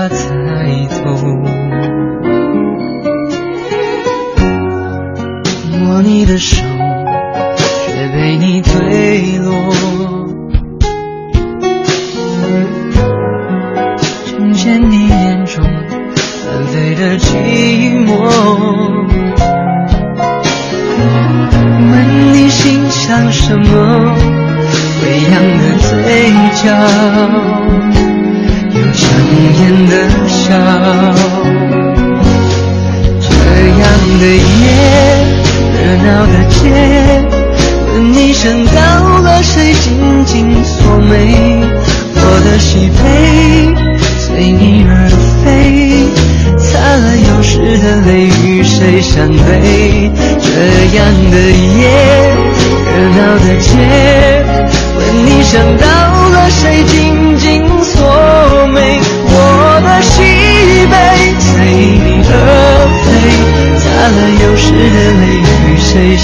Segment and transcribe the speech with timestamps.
[0.00, 0.39] God's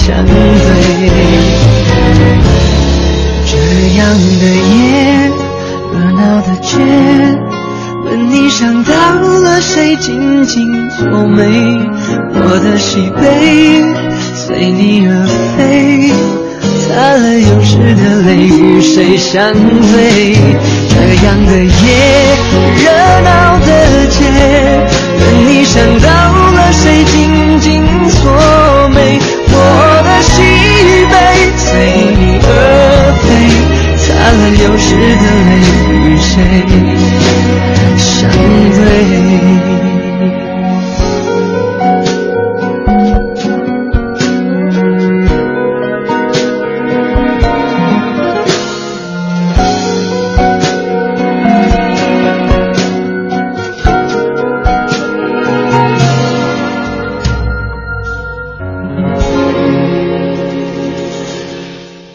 [0.06, 0.31] 相对
[3.44, 3.53] 这
[3.99, 4.06] 样
[4.38, 4.87] 的夜，
[5.93, 6.79] 热闹的街，
[8.05, 8.93] 问你想到
[9.43, 9.97] 了谁？
[9.97, 11.43] 紧紧皱眉，
[12.35, 13.82] 我的喜悲
[14.32, 15.26] 随你而
[15.56, 16.12] 飞，
[16.87, 18.47] 擦了又湿的泪。
[18.47, 20.37] 与谁相对？
[20.88, 20.94] 这
[21.26, 21.67] 样的夜，
[22.76, 22.85] 热
[23.25, 24.23] 闹的街，
[25.19, 26.06] 问你想到
[26.53, 27.03] 了谁？
[27.06, 27.35] 紧。
[34.66, 35.60] 擦了又湿的泪，
[36.02, 36.42] 与谁
[37.96, 38.30] 相
[38.74, 38.82] 对？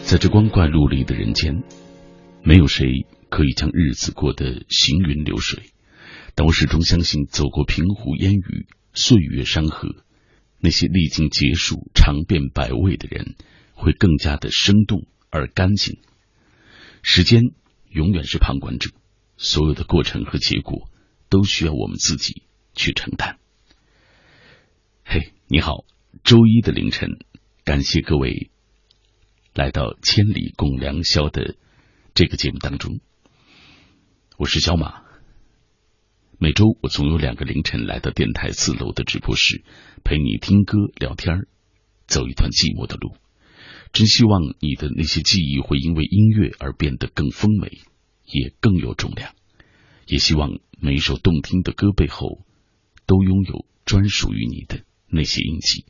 [0.04, 1.62] 在这光怪陆离的人间，
[2.44, 5.70] 没有谁可以将日子过得行云流水。
[6.34, 9.94] 但我始终相信，走过平湖烟雨、岁月山河，
[10.58, 13.36] 那些历经劫数、尝遍百味的人，
[13.74, 15.98] 会更加的生动而干净。
[17.02, 17.42] 时间
[17.90, 18.90] 永远是旁观者，
[19.36, 20.88] 所有的过程和结果
[21.28, 22.42] 都需要我们自己
[22.74, 23.38] 去承担。
[25.04, 25.84] 嘿，你好，
[26.24, 27.18] 周一的凌晨，
[27.64, 28.50] 感谢各位。
[29.54, 31.56] 来到千里共良宵的
[32.14, 33.00] 这个节目当中，
[34.36, 35.02] 我是小马。
[36.38, 39.64] 每周我总有两个凌晨来到电台四楼的直播室，
[40.04, 41.46] 陪你听歌聊天
[42.06, 43.16] 走一段寂寞的路。
[43.94, 47.78] 真希望你的那些记忆会因为音乐而变得更丰美，
[48.26, 49.34] 也更有重量。
[50.06, 52.44] 也希望每一首动听的歌背后，
[53.06, 55.86] 都拥有专属于你的那些印记。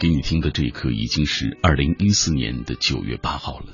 [0.00, 3.66] 给你听的这一刻已经是二零一四年的九月八号了，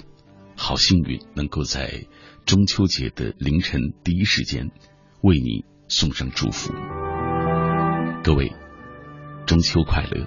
[0.57, 2.05] 好幸运能够在
[2.45, 4.73] 中秋节的凌晨第一时间
[5.23, 6.73] 为你送上祝福。
[8.25, 8.53] 各位，
[9.47, 10.27] 中秋快乐！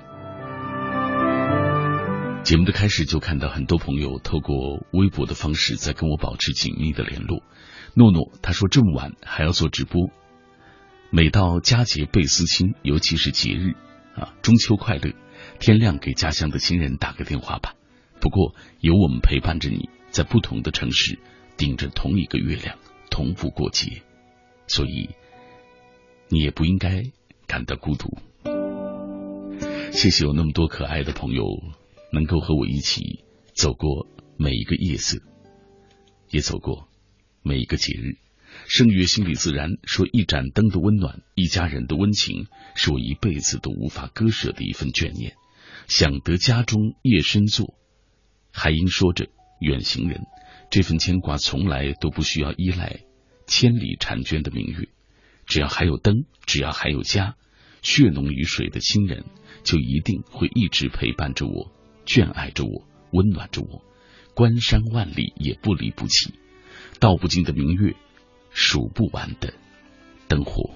[2.44, 7.44] 节目的开始就看到很多朋友透过微博的方式在跟我保持紧密的联络。
[7.94, 10.10] 诺诺他说这么晚还要做直播，
[11.12, 13.74] 每到佳节倍思亲，尤其是节日
[14.16, 15.12] 啊，中秋快乐。
[15.60, 17.76] 天亮，给家乡的亲人打个电话吧。
[18.22, 21.20] 不过有我们陪伴着你，在不同的城市，
[21.58, 22.78] 顶着同一个月亮，
[23.12, 24.02] 同步过节，
[24.68, 25.10] 所以
[26.30, 27.04] 你也不应该
[27.46, 28.18] 感到孤独。
[29.92, 31.44] 谢谢有那么多可爱的朋友，
[32.14, 34.08] 能够和我一起走过
[34.38, 35.20] 每一个夜色，
[36.30, 36.88] 也走过
[37.44, 38.18] 每一个节日。
[38.66, 45.36] 圣月心里自然说：“一盏灯的温暖，一家人的温情，是我一辈子都无法割舍的一份眷念。”
[45.90, 47.74] 想得家中夜深坐，
[48.54, 49.28] 还应说着
[49.60, 50.22] 远行人。
[50.70, 53.00] 这份牵挂从来都不需要依赖
[53.48, 54.88] 千里婵娟的明月，
[55.48, 57.36] 只要还有灯，只要还有家，
[57.82, 59.26] 血浓于水的亲人
[59.64, 61.72] 就一定会一直陪伴着我，
[62.06, 63.84] 眷爱着我，温暖着我。
[64.36, 66.36] 关山万里也不离不弃，
[67.00, 67.96] 道不尽的明月，
[68.52, 69.56] 数不完的
[70.28, 70.70] 灯火。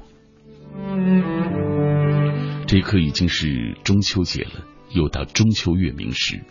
[2.65, 4.72] 这一刻已经是中秋节了。
[4.93, 6.43] 又到中秋月明时，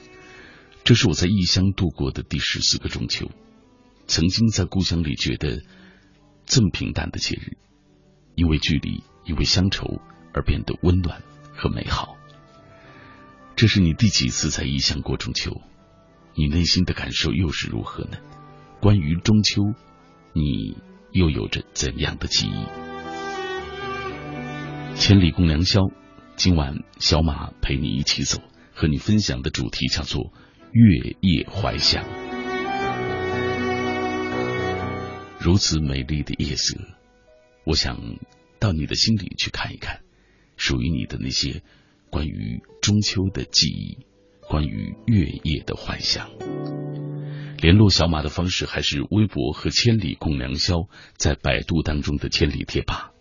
[0.83, 3.31] 这是我在异乡度过的第十四个中秋。
[4.09, 5.63] 曾经在故乡里觉得
[6.45, 7.57] 这么平淡的节日，
[8.35, 10.01] 因为距离，因为乡愁
[10.35, 11.23] 而变得温暖
[11.55, 12.17] 和美好。
[13.55, 15.61] 这是你第几次在异乡过中秋？
[16.35, 18.19] 你内心的感受又是如何呢？
[18.81, 19.63] 关于中秋，
[20.33, 20.77] 你
[21.13, 22.67] 又有着怎样的记忆？
[24.97, 25.81] 千里共良宵。
[26.45, 28.43] 今晚小马陪你一起走，
[28.75, 30.33] 和你分享的主题叫做
[30.75, 32.05] “月夜怀乡”。
[35.39, 36.81] 如此美丽的夜色，
[37.65, 37.97] 我想
[38.59, 40.01] 到你的心里去看一看，
[40.57, 41.63] 属于你的那些
[42.11, 43.99] 关于中秋的记忆，
[44.41, 46.29] 关于月夜的幻想。
[47.59, 53.13] 联络小马的方式还是微博和“千里共良宵”在百度当中的“千里贴吧”。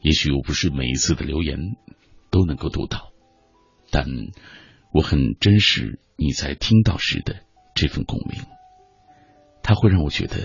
[0.00, 1.76] 也许我不是每一次的留言。
[2.32, 3.12] 都能够读到，
[3.90, 4.06] 但
[4.90, 8.40] 我很珍视你在听到时的这份共鸣，
[9.62, 10.36] 它会让我觉得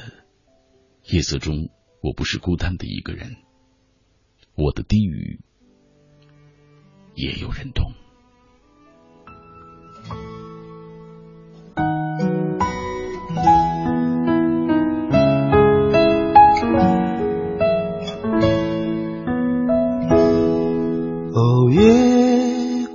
[1.05, 1.69] 夜色中
[2.01, 3.37] 我不是孤单的一个人，
[4.53, 5.39] 我的低语
[7.15, 7.93] 也有人懂。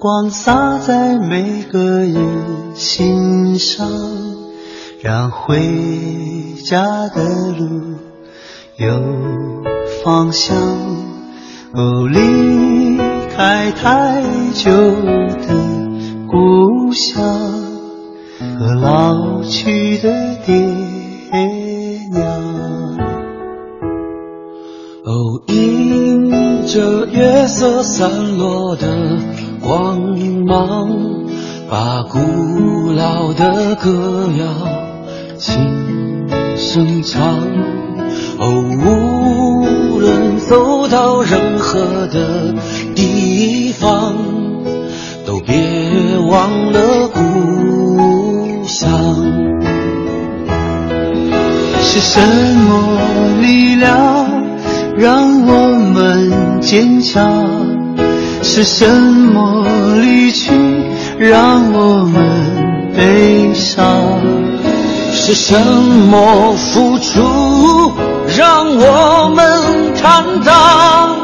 [0.02, 3.88] 光洒在每个人心上，
[5.00, 5.60] 让回
[6.64, 7.22] 家的
[7.56, 7.94] 路
[8.78, 9.00] 有
[10.02, 10.56] 方向。
[11.74, 12.18] 哦，离
[13.36, 15.54] 开太久的
[16.28, 17.22] 故乡
[18.58, 20.52] 和老去的爹
[22.10, 22.26] 娘。
[25.04, 28.88] 哦，迎着月色散落的
[30.02, 30.88] 光芒，
[31.70, 34.44] 把古老的歌谣
[35.38, 35.54] 轻
[36.56, 37.38] 声唱。
[38.38, 38.50] 哦，
[38.84, 42.54] 无论走到任何的
[42.94, 44.14] 地方，
[45.24, 45.54] 都别
[46.28, 48.90] 忘了故乡。
[51.80, 54.26] 是什么力量
[54.96, 57.22] 让我们坚强？
[58.42, 59.61] 是什么
[60.00, 60.50] 离去
[61.18, 64.20] 让我们悲伤？
[65.12, 67.92] 是什么付出
[68.36, 71.16] 让我们坦荡？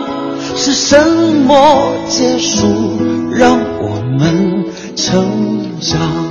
[0.55, 0.97] 是什
[1.47, 3.01] 么结束
[3.33, 4.65] 让我们
[4.97, 6.27] 成长？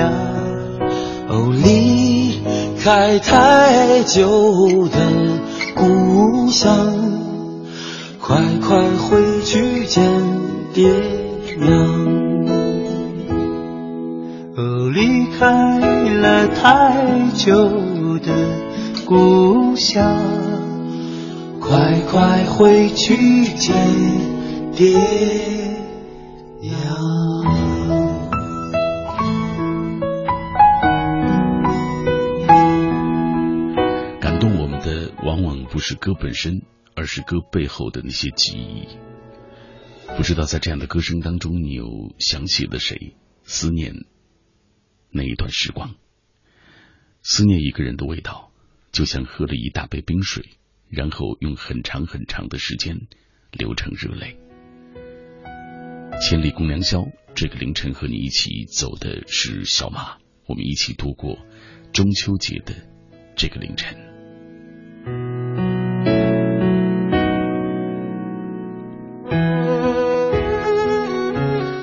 [0.00, 0.10] 亮。
[1.28, 2.40] 哦，离
[2.82, 4.98] 开太久的
[5.76, 6.92] 故乡，
[8.18, 10.02] 快快回去见
[10.72, 10.90] 爹
[11.58, 11.70] 娘。
[14.56, 15.78] 哦，离开
[16.20, 16.96] 了太
[17.34, 17.54] 久
[18.18, 18.32] 的
[19.04, 20.02] 故乡，
[21.60, 23.76] 快快回去见
[24.74, 24.98] 爹
[35.80, 36.60] 不是歌本身，
[36.94, 38.86] 而是歌背后的那些记忆。
[40.14, 43.16] 不知道在这样的歌声当中，你有想起了谁？
[43.44, 43.94] 思念
[45.08, 45.94] 那一段时光，
[47.22, 48.52] 思念一个人的味道，
[48.92, 50.50] 就像喝了一大杯冰水，
[50.90, 53.06] 然后用很长很长的时间
[53.50, 54.36] 流成热泪。
[56.20, 61.38] 千里共良宵，这个凌晨和你一起走的是小马，我们一起度过
[61.94, 62.74] 中秋节的
[63.34, 64.09] 这个凌晨。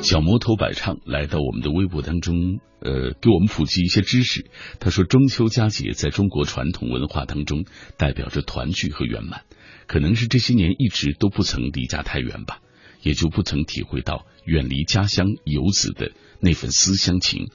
[0.08, 4.50] 小魔头百唱来到我们的微博当中，呃，给我们普及一些知识。
[4.80, 7.66] 他说，中秋佳节在中国传统文化当中
[7.98, 9.44] 代表着团聚和圆满，
[9.86, 12.62] 可能是这些年一直都不曾离家太远吧，
[13.02, 17.50] 也就不曾体会到远离家乡游子的那份思乡情。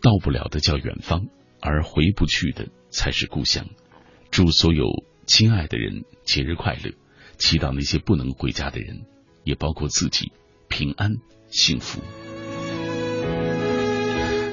[0.00, 1.26] 到不了的叫远方，
[1.60, 3.66] 而回不去的才是故乡。
[4.30, 4.86] 祝所有
[5.26, 6.92] 亲爱的人节日快乐，
[7.38, 9.00] 祈祷那些不能回家的人，
[9.42, 10.30] 也包括自己
[10.68, 11.16] 平安。
[11.50, 12.00] 幸福。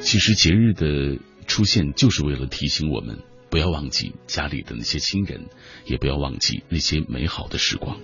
[0.02, 5.48] 其实节日的出现就是为了提醒我们，不要忘记家里的那些亲人，
[5.86, 8.00] 也不要忘记那些美好的时光。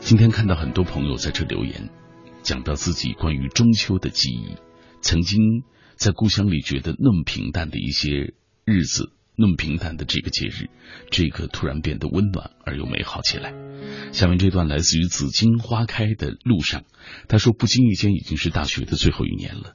[0.00, 1.90] 今天看到很多朋友在这留言，
[2.42, 4.56] 讲到自己关于中秋的记忆，
[5.00, 5.62] 曾经
[5.96, 9.12] 在故乡里觉得那么平淡的一些日子。
[9.36, 10.68] 那么平淡的这个节日，
[11.10, 13.54] 这一刻突然变得温暖而又美好起来。
[14.12, 16.80] 下面这段来自于《紫荆花开的路上》，
[17.26, 19.74] 他说：“不经意间已经是大学的最后一年了，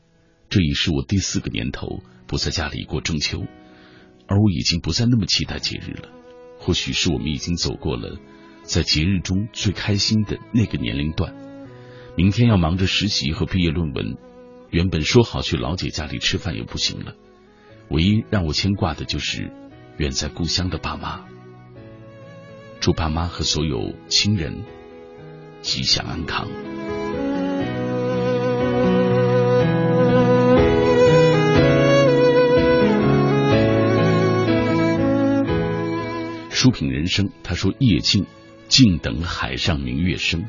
[0.50, 3.44] 这已是我第四个年头不在家里过中秋，
[4.28, 6.10] 而我已经不再那么期待节日了。
[6.60, 8.20] 或许是我们已经走过了
[8.64, 11.34] 在节日中最开心的那个年龄段。
[12.16, 14.16] 明天要忙着实习和毕业论文，
[14.70, 17.16] 原本说好去老姐家里吃饭也不行了。”
[17.90, 19.52] 唯一让我牵挂的就是
[19.98, 21.26] 远在故乡的爸妈。
[22.80, 24.64] 祝爸妈和所有亲人
[25.62, 26.48] 吉祥安康。
[36.50, 38.26] 书品人生，他说：“夜静，
[38.68, 40.46] 静等海上明月升。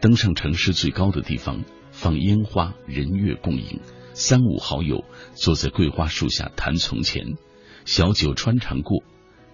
[0.00, 3.80] 登上城市最高的地方，放烟花，人月共影。”
[4.18, 5.04] 三五好友
[5.34, 7.36] 坐在桂花树下谈从前，
[7.84, 9.04] 小酒穿肠过，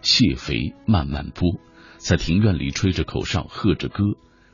[0.03, 1.59] 蟹肥慢慢剥，
[1.99, 4.05] 在庭院里吹着口哨，和着歌，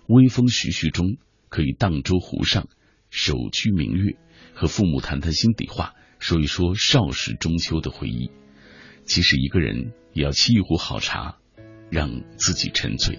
[0.06, 1.18] 微风徐徐中，
[1.50, 2.68] 可以荡舟湖上，
[3.10, 4.16] 手掬明月，
[4.54, 8.30] 和父母谈谈心底话，说一说少时中秋的回忆。
[9.04, 11.36] 其实一个人也要沏一壶好茶，
[11.90, 13.18] 让自己沉醉。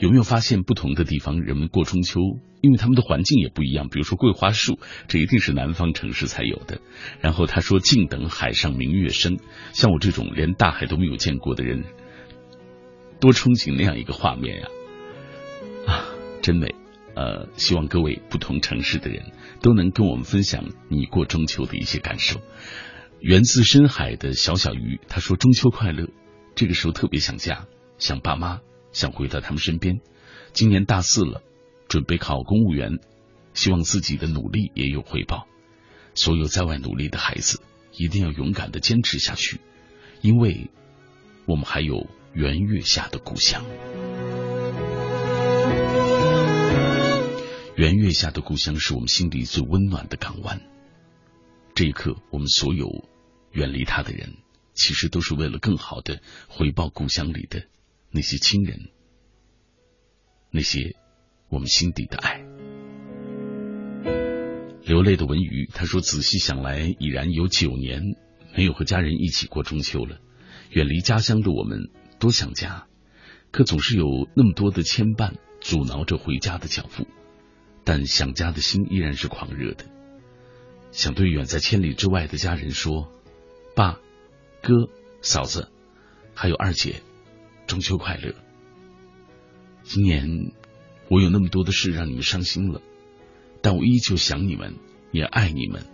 [0.00, 2.18] 有没有发现不同的地方人们过中秋？
[2.60, 3.88] 因为他们的环境也不一样。
[3.88, 6.80] 比如说桂花树，这一定是南方城市才有的。
[7.20, 9.38] 然后他说：“静等海上明月升。”
[9.72, 11.84] 像我这种连大海都没有见过的人，
[13.20, 14.68] 多憧憬那样一个画面呀！
[15.86, 16.06] 啊，
[16.42, 16.74] 真美。
[17.14, 22.40] 呃，希望各位不同城市的人都能跟我们分享你过中秋的一些感受。
[23.20, 26.08] 源自深海的小小鱼，他说：“中秋快乐。”
[26.54, 27.66] 这个时候特别想家，
[27.98, 28.60] 想爸妈。
[28.90, 30.00] 想回到他们身边，
[30.54, 31.42] 今年大四了，
[31.88, 32.98] 准备考公务员，
[33.54, 35.46] 希望自己的努力也有回报。
[36.14, 39.60] 所有在外努力的孩子，一定要勇敢的坚持下去，
[40.20, 40.70] 因为
[41.46, 43.64] 我们还有圆月下的故乡。
[47.76, 50.60] 圆月下的故乡是我们心里最温暖的港湾。
[51.74, 53.08] 这一刻，我们所有
[53.52, 54.36] 远离他的人，
[54.74, 57.62] 其实都是为了更好的回报故乡里的。
[58.10, 58.90] 那些亲人，
[60.50, 60.96] 那些
[61.48, 62.44] 我们心底的爱。
[64.82, 68.02] 流泪的文鱼他说：“仔细想来，已然有九年
[68.56, 70.18] 没有和家人一起过中秋了。
[70.70, 72.86] 远离家乡的我们，多想家，
[73.50, 77.06] 可总是有那么多的牵绊阻挠着回家的脚步。
[77.84, 79.84] 但想家的心依然是狂热的，
[80.90, 83.12] 想对远在千里之外的家人说：
[83.74, 83.98] 爸、
[84.62, 84.88] 哥、
[85.22, 85.70] 嫂子，
[86.34, 87.02] 还有二姐。”
[87.66, 88.34] 中秋快乐！
[89.82, 90.52] 今年
[91.10, 92.82] 我有那么多的事让你们伤心了，
[93.62, 94.76] 但我依旧想你们，
[95.10, 95.86] 也爱你们，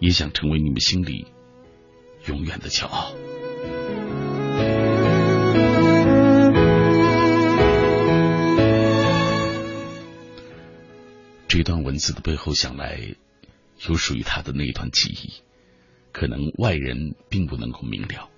[0.00, 1.26] 也想成为你们心里
[2.26, 3.14] 永远的骄傲。
[11.46, 13.14] 这段文字的背后，想来
[13.86, 15.34] 有属于他的那一段记忆，
[16.10, 18.28] 可能外人并不能够明了。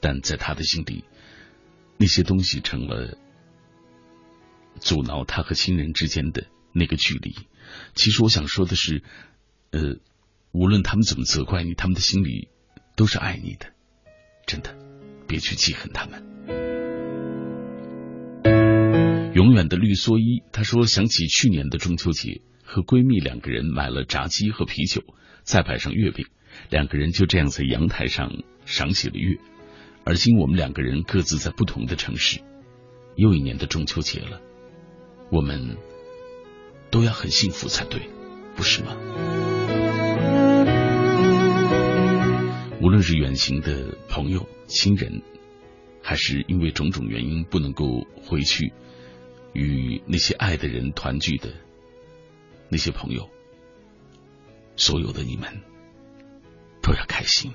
[0.00, 1.04] 但在他的心里，
[1.96, 3.16] 那些东西成了
[4.80, 7.34] 阻挠他和亲人之间的那个距离。
[7.94, 9.02] 其实我想说的是，
[9.70, 9.96] 呃，
[10.52, 12.48] 无论他们怎么责怪你，他们的心里
[12.96, 13.66] 都是爱你的。
[14.46, 14.76] 真的，
[15.26, 16.24] 别去记恨他们。
[19.34, 25.02] 永远的绿蓑衣，他说想起去年的中秋节，和闺蜜两个人买了炸鸡和啤酒，
[25.42, 26.26] 再摆上月饼，
[26.70, 28.32] 两个人就这样在阳台上
[28.64, 29.36] 赏起了月。
[30.04, 32.40] 而今我们两个人各自在不同的城市，
[33.16, 34.40] 又一年的中秋节了，
[35.30, 35.76] 我们
[36.90, 38.08] 都要很幸福才对，
[38.54, 38.96] 不是吗？
[42.80, 45.22] 无论是远行的朋友、亲人，
[46.00, 48.72] 还是因为种种原因不能够回去
[49.52, 51.52] 与那些爱的人团聚的
[52.68, 53.28] 那些朋友，
[54.76, 55.60] 所有的你们
[56.80, 57.52] 都要开心。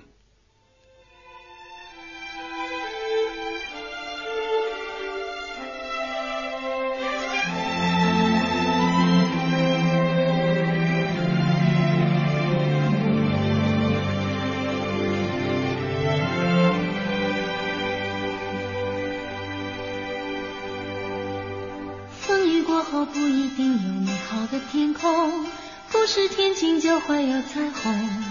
[24.51, 25.45] 的天空
[25.89, 28.23] 不是天晴就会有彩虹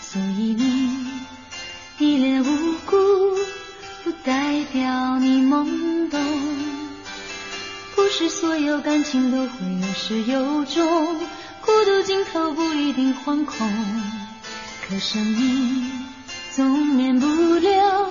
[0.00, 1.10] 所以你
[1.98, 2.96] 一脸无辜
[4.04, 6.20] 不代表你懵懂
[7.96, 11.18] 不是所有感情都会有始有终
[11.62, 13.68] 孤独尽头不一定惶恐
[14.86, 15.90] 可生命
[16.52, 18.08] 总免不了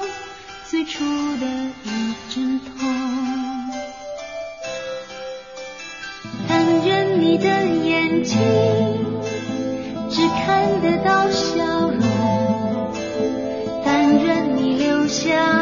[0.68, 1.06] 最初
[1.38, 1.48] 的
[1.86, 3.39] 一阵痛
[7.30, 8.40] 你的眼睛
[10.10, 12.92] 只看得到笑容
[13.86, 15.59] 但愿你留下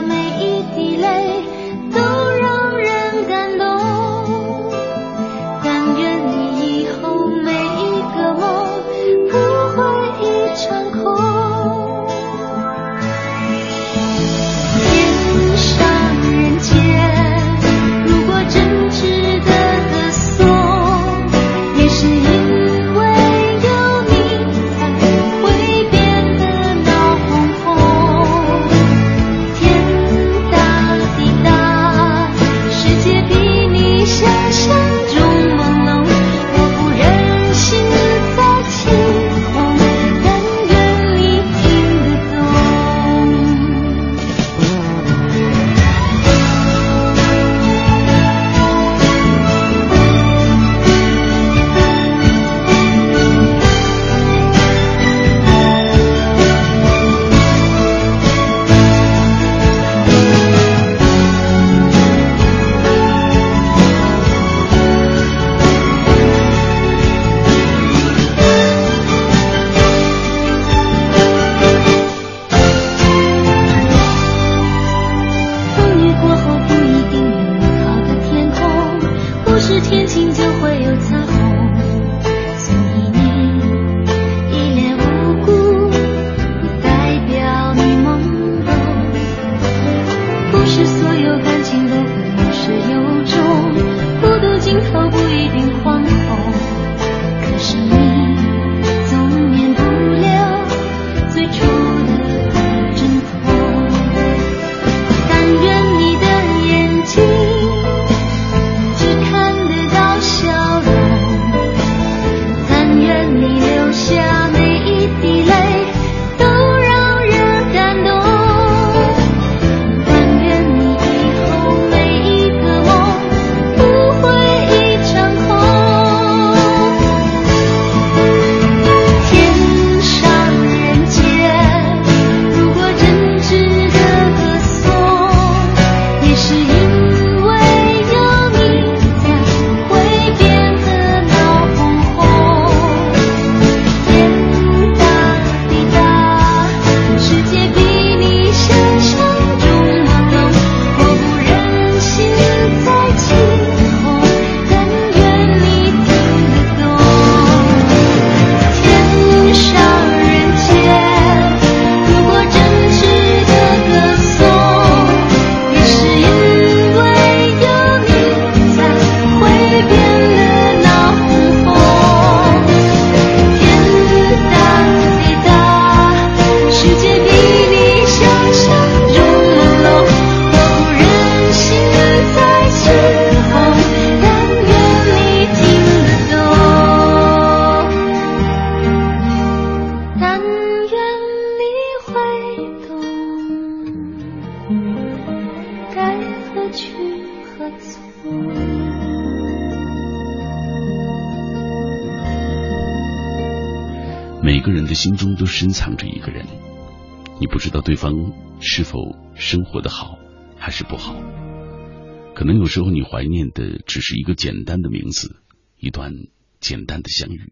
[212.47, 215.36] 可能有时候你怀念的只是一个简单的名字，
[215.77, 216.13] 一段
[216.62, 217.51] 简单的相遇，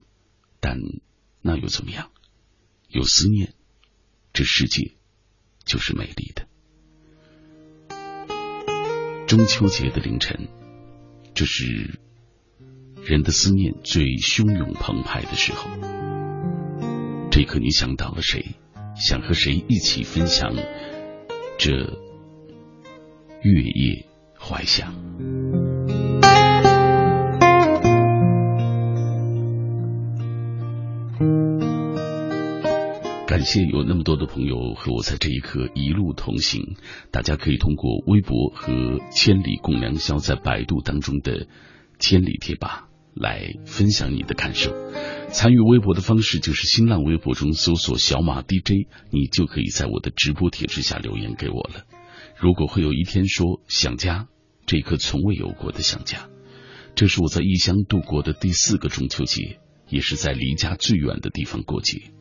[0.61, 0.79] 但
[1.41, 2.11] 那又怎么样？
[2.87, 3.53] 有思念，
[4.31, 4.93] 这世界
[5.65, 6.47] 就是美丽的。
[9.27, 10.47] 中秋节的凌晨，
[11.33, 11.99] 这是
[13.03, 15.69] 人的思念最汹涌澎湃的时候。
[17.29, 18.55] 这一刻，你想到了谁？
[18.95, 20.55] 想和谁一起分享
[21.59, 21.71] 这
[23.41, 24.07] 月夜
[24.47, 24.93] 怀想？
[33.25, 36.77] 感谢有那么多的朋友和我在这一刻一路同行。
[37.09, 41.47] 大家可以通过微博和“千里共良宵”在百度当中的
[41.97, 44.71] “千里贴吧”来分享你的感受。
[45.29, 51.85] 参与微博的方式就是新浪微博中搜索“小马 DJ”，你就可以在我的直播帖之下留言给我了。
[52.37, 54.27] 如果会有一天说想家，
[54.65, 56.29] 这一刻从未有过的想家。
[56.95, 62.11] 这是我在异乡度过的第四个中秋节，也是在离家最远的地方过节。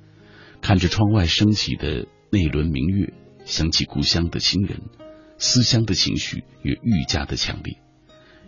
[0.61, 3.13] 看着窗外升起的那轮明月，
[3.45, 4.81] 想起故乡的亲人，
[5.39, 7.79] 思乡的情绪也愈加的强烈。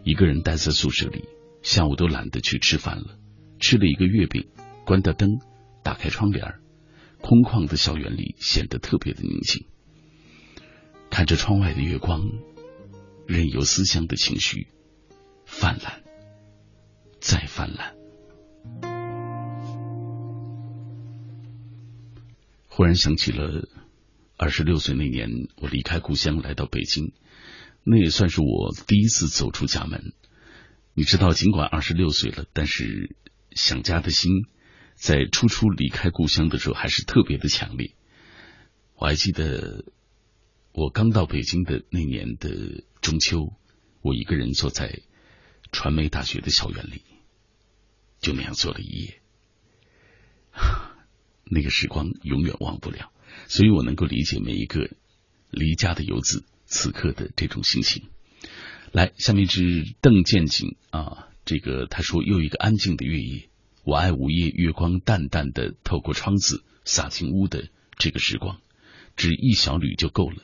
[0.03, 1.25] 一个人待在宿舍里，
[1.63, 3.19] 下午都懒得去吃饭了，
[3.61, 4.49] 吃了一个月饼，
[4.85, 5.39] 关掉灯，
[5.83, 6.55] 打开窗帘，
[7.21, 9.67] 空旷的校园里显得特别的宁静。
[11.11, 12.23] 看着窗外的月光，
[13.27, 14.69] 任由思乡的情绪
[15.45, 16.03] 泛滥，
[17.21, 17.95] 再泛滥。
[22.69, 23.69] 忽然想起了
[24.37, 27.13] 二十六岁那年，我离开故乡来到北京，
[27.85, 30.13] 那也算是我第一次走出家门。
[30.95, 33.17] 你知道，尽管二十六岁了，但是
[33.51, 34.47] 想家的心
[34.95, 37.95] 在初初离开故乡的时候还是特别的强烈。
[38.95, 39.85] 我还记得
[40.77, 43.55] 我刚到北京的那年的中秋，
[44.03, 45.01] 我一个人坐在
[45.73, 47.01] 传媒大学的校园里，
[48.21, 49.23] 就那样坐了一夜。
[51.51, 53.11] 那个时光永远忘不了，
[53.49, 54.91] 所以我能够理解每一个
[55.51, 58.11] 离家的游子此刻的这种心情。
[58.93, 63.49] 来，下面是邓建景啊，这个他说又一个安静的月夜，
[63.83, 68.61] 我爱午夜月光淡淡的透过窗子洒进屋的这个时光，
[69.17, 70.43] 只一小缕就够了。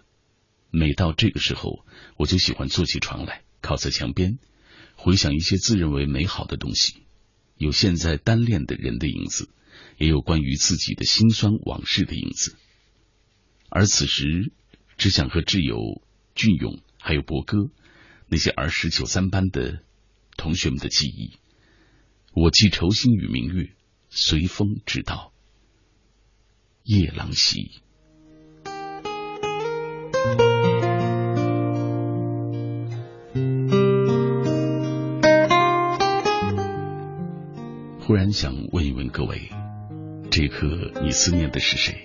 [0.72, 1.84] 每到这个时候，
[2.16, 4.40] 我就喜欢坐起床来，靠在墙边，
[4.96, 7.04] 回想一些自认为美好的东西，
[7.56, 9.48] 有现在单恋的人的影子。
[9.98, 12.56] 也有关于自己的辛酸往事的影子，
[13.68, 14.52] 而此时
[14.96, 16.02] 只想和挚友
[16.34, 17.70] 俊勇还有博哥
[18.26, 19.82] 那些儿时九三班的
[20.36, 21.38] 同学们的记忆，
[22.32, 23.74] 我寄愁心与明月，
[24.10, 25.32] 随风直到
[26.82, 27.70] 夜郎西。
[38.12, 39.48] 突然想问一问各位。
[40.30, 42.04] 这一刻，你思念的是谁？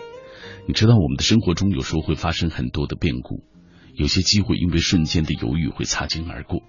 [0.66, 3.44] 你知道我们的生活中有时候会发生很多的变故，
[3.94, 6.64] 有些机会因为瞬间的犹豫会擦肩而过，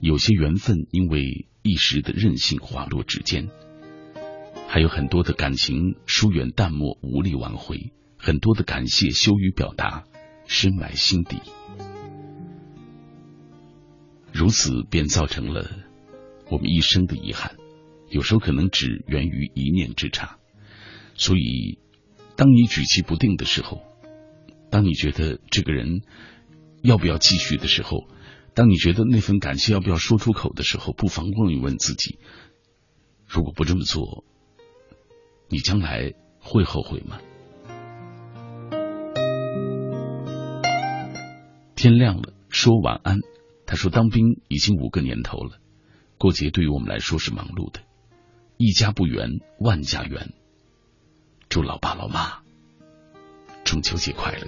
[0.00, 3.50] 有些缘分因为一时的任性滑落指尖，
[4.68, 10.04] 还有很多的感情疏远淡漠无力挽回，很多的感谢羞于表达，
[10.46, 11.36] 深埋心底，
[14.32, 15.72] 如此便造成了
[16.50, 17.54] 我们一生的遗憾。
[18.10, 20.38] 有时候可能只源于一念之差。
[21.14, 21.78] 所以，
[22.36, 23.82] 当你举棋不定的时候，
[24.70, 26.02] 当你觉得这个人
[26.82, 28.06] 要不要继续的时候，
[28.54, 32.18] 当你觉得那份感谢要不要说出口的时候，不妨问一问自己：
[33.26, 34.24] 如果不这么做，
[35.48, 37.18] 你将来会后悔吗？
[41.74, 43.18] 天亮了，说晚安。
[43.70, 45.58] 他说：“当兵已经五个年头了，
[46.16, 47.82] 过节对于我们来说是忙碌的，
[48.58, 50.32] 一家不圆，万家圆。”
[51.48, 52.40] 祝老爸老妈
[53.64, 54.46] 中秋节快乐！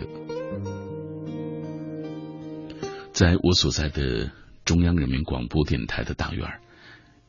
[3.12, 4.32] 在我所在的
[4.64, 6.60] 中央人民广播电台的大院，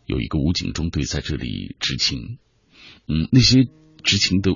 [0.08, 2.40] 有一个武警中队在这里执勤。
[3.08, 3.68] 嗯，那些
[4.04, 4.52] 执勤的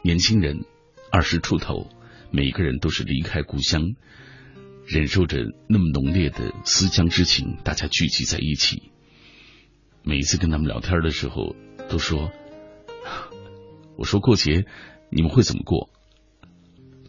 [0.00, 0.64] 年轻人
[1.12, 1.90] 二十出头，
[2.30, 3.94] 每一个人都是离开故乡，
[4.86, 5.36] 忍受着
[5.68, 8.89] 那么浓烈的思乡之情，大家聚集在一起。
[10.02, 11.54] 每一次跟他们聊天的时候，
[11.88, 12.30] 都说。
[13.96, 14.64] 我说过节
[15.10, 15.90] 你们会怎么过？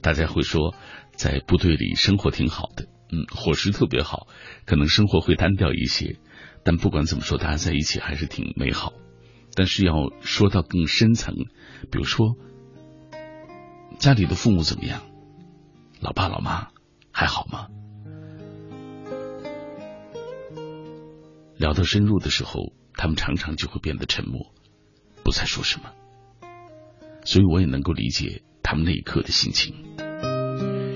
[0.02, 0.74] 大家会说
[1.16, 4.28] 在部队里生活挺好的，嗯，伙食特别好，
[4.66, 6.18] 可能生活会单调一些，
[6.64, 8.94] 但不管怎么说，大家在一起还是挺美好。
[9.54, 11.36] 但是要说到更深层，
[11.92, 12.36] 比如说
[14.00, 15.02] 家里的父母怎么样，
[16.00, 16.70] 老爸老妈
[17.12, 17.68] 还好吗？
[21.58, 24.54] 聊到深入的时候，他们常常就会变得沉默，
[25.24, 25.92] 不再说什么。
[27.24, 29.76] 所以我也能够理解他们那一刻的心情。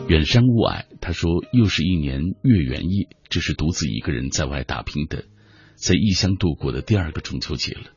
[0.08, 5.26] 远山雾霭，他说又是一年月圆夜，这是独自一个人在外打拼的
[5.76, 7.92] 在异乡度过的第二个中秋节了。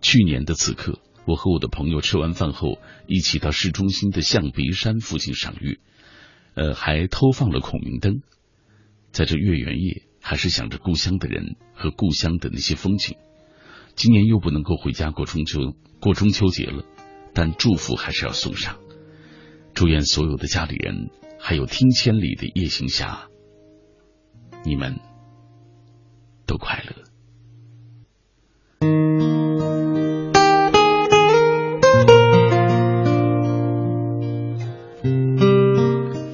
[0.00, 5.78] 去年的此刻，我和我的朋友吃完饭后，一起到市中心的象鼻山附近赏月，
[6.54, 8.22] 呃，还偷放了孔明灯。
[9.10, 13.16] 在这月圆夜，还是想着故乡的人和故乡的那些风景。
[13.94, 16.82] 今年又不能够回家过中秋，过中秋节了，
[17.34, 18.78] 但祝福还是要送上。
[19.74, 23.28] 祝愿所有的家里人，还有听千里的夜行侠，
[24.64, 24.98] 你们
[26.46, 27.04] 都快乐。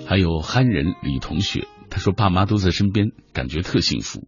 [0.06, 4.26] 还有憨人李同学，他说爸妈都在身边，感觉特幸福。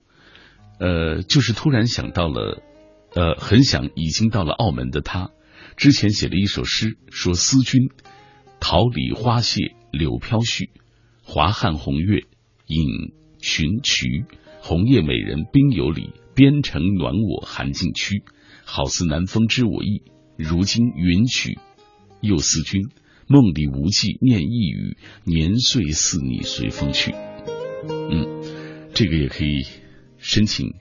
[0.79, 2.63] 呃，就是突然想到了。
[3.15, 5.31] 呃，很想已经到了澳门的他，
[5.77, 7.91] 之前写了一首诗，说思君，
[8.61, 10.71] 桃李花谢柳飘絮，
[11.23, 12.23] 华汉红月
[12.67, 14.25] 引寻渠，
[14.61, 18.23] 红叶美人冰有礼，边城暖我寒尽躯，
[18.65, 20.03] 好似南风知我意，
[20.37, 21.59] 如今云曲
[22.21, 22.91] 又思君，
[23.27, 27.13] 梦里无际念一语，年岁似你随风去。
[27.89, 28.45] 嗯，
[28.95, 29.65] 这个也可以
[30.19, 30.75] 申请。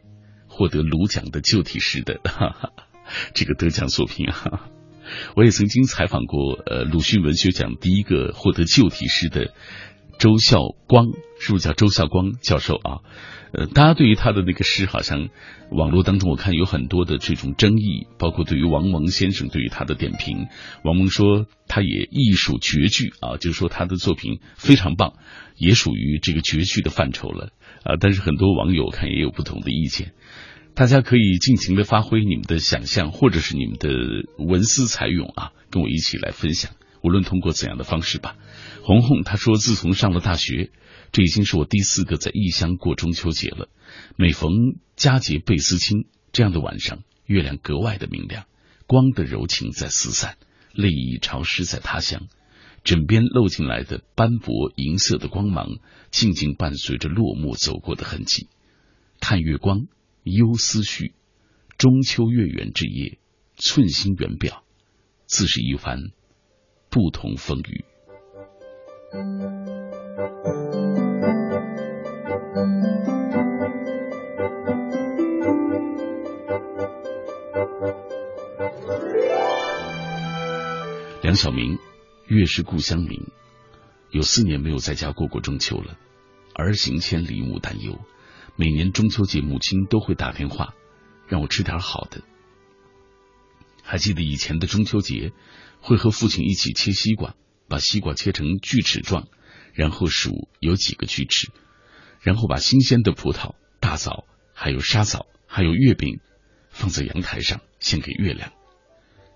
[0.60, 2.72] 获得鲁奖的旧体诗的哈哈，
[3.34, 4.68] 这个得奖作品啊，
[5.38, 9.54] 我也曾经采访过呃鲁迅文学奖第一个获得旧体诗的
[10.20, 11.06] 周孝光，
[11.40, 13.00] 是不是叫周孝光教授啊？
[13.54, 15.30] 呃，大家对于他的那个诗，好像
[15.72, 20.48] 网络当中我看有很多的这种争议，包括对于王蒙先生对于他的点评。
[20.84, 25.14] 王蒙说他也艺术绝句啊，就是说他的作品非常棒，
[25.56, 27.96] 也属于这个绝句的范畴了啊。
[27.98, 30.12] 但是很多网友看也有不同的意见，
[30.74, 33.90] 大家可以尽情的发挥你们的想象，或者是你们的
[34.38, 36.72] 文思才勇啊，跟我一起来分享，
[37.04, 38.38] 无论通过怎样的方式吧。
[38.84, 40.72] 红红她说，自从上了大学。
[41.12, 43.68] 这已经是我第四个在异乡过中秋节了。
[44.16, 44.52] 每逢
[44.96, 48.46] 佳节倍思亲，这样的晚上，月亮格外的明亮，
[48.86, 50.38] 光的柔情在四散，
[50.72, 52.28] 泪已潮湿在他乡。
[52.84, 55.80] 枕边漏进来的斑驳银色的光芒，
[56.12, 58.48] 静静伴随着落寞走过的痕迹。
[59.20, 59.88] 看月光，
[60.24, 61.14] 忧思绪。
[61.78, 63.20] 中秋月圆之夜，
[63.56, 64.66] 寸心圆表，
[65.28, 66.12] 自是一番
[66.90, 67.86] 不同风雨。
[81.22, 81.78] 梁晓明，
[82.28, 83.32] 月是故乡明。
[84.12, 85.98] 有四年没有在家过过中秋了，
[86.56, 87.98] 儿行千里母担忧。
[88.60, 90.74] 每年中秋节，母亲都会打电话
[91.30, 92.24] 让我吃点好的。
[93.82, 95.32] 还记得以前的中秋节，
[95.80, 97.36] 会和父亲一起切西瓜，
[97.70, 99.30] 把西瓜切成锯齿状，
[99.72, 101.54] 然后数有几个锯齿，
[102.20, 106.20] 然后把新鲜的葡萄、大枣、还有沙枣、还有月饼
[106.70, 108.52] 放在阳台上献给月亮。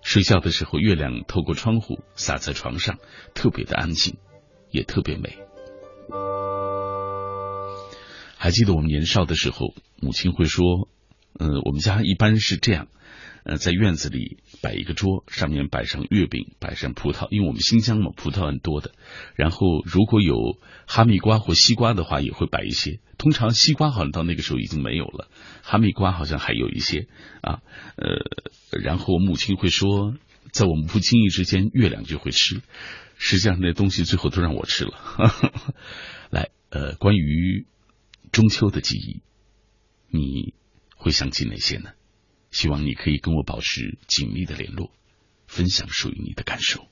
[0.02, 2.98] 睡觉的时候，月亮透过窗户洒在床上，
[3.34, 4.18] 特别的安静，
[4.70, 5.38] 也特别美。
[8.44, 10.90] 还记得我们年少的时候，母亲会说
[11.40, 12.88] ：“嗯，我们家一般是这样。”
[13.42, 18.92] 呃，在院子里摆一个桌，上面摆上月饼，摆上葡萄，因为我们新疆嘛，葡萄很多的。
[19.34, 23.00] 然后如果有哈密瓜或西瓜的话，也会摆一些。
[23.16, 25.30] 通常西瓜好像到那个时候已经没有了，
[25.62, 27.08] 哈密瓜好像还有一些
[27.40, 27.62] 啊。
[27.96, 30.12] 呃，然后母亲会说，
[30.52, 32.60] 在我们不经意之间，月亮就会吃。
[33.16, 34.92] 实际上那东西最后都让我吃了。
[36.28, 37.64] 来，呃，关于
[38.34, 39.22] 中秋的记忆，
[40.08, 40.54] 你
[40.96, 41.92] 会想起哪些呢？
[42.50, 44.90] 希望你可以跟我保持紧密的联络，
[45.46, 46.88] 分享属于你的感受。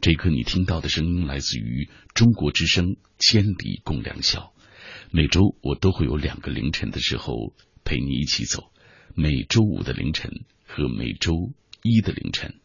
[0.00, 2.86] 这一刻你听到的声音来自于中国之声
[3.18, 4.40] 《千里共良宵》。
[5.10, 7.52] 每周我都会有两个凌晨的时候
[7.84, 8.72] 陪你一起走，
[9.14, 12.58] 每周五的凌晨和每周一的凌晨。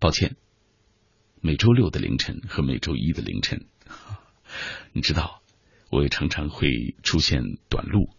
[0.00, 0.34] 抱歉，
[1.40, 3.68] 每周六的凌晨和每周一的凌晨。
[4.92, 5.44] 你知道，
[5.90, 8.10] 我也常常会出现短路、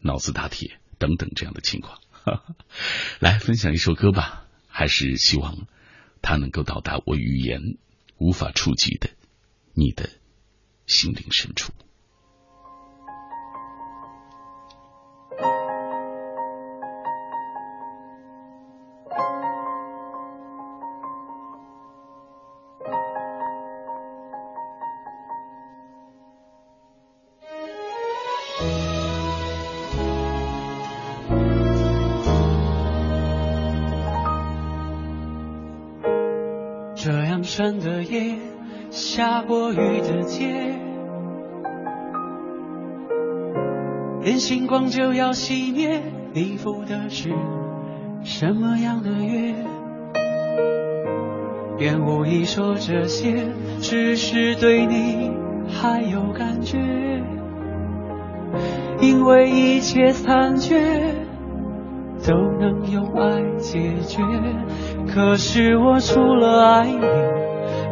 [0.00, 2.00] 脑子打铁等等这样的情况。
[3.20, 5.66] 来分享一首歌吧，还是希望
[6.22, 7.78] 它能够到达我语言
[8.18, 9.10] 无法触及的
[9.74, 10.10] 你的
[10.86, 11.72] 心灵深处。
[44.46, 46.00] 星光就要熄灭，
[46.32, 47.34] 你赴的是
[48.22, 49.52] 什么样的约？
[51.76, 53.48] 便无意说这些，
[53.80, 55.32] 只是对你
[55.68, 56.78] 还有感觉，
[59.00, 61.12] 因为一切残缺
[62.24, 64.22] 都能用爱解决。
[65.12, 67.00] 可是我除了爱你，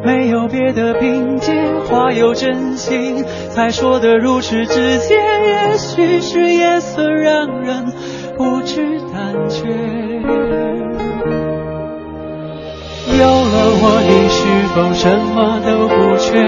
[0.05, 1.53] 没有别的凭借，
[1.89, 5.15] 话有真心，才说得如此直接。
[5.17, 7.93] 也许是夜色让人
[8.37, 9.67] 不知胆怯。
[13.17, 14.39] 有了我，你是
[14.75, 16.45] 否什么都不缺？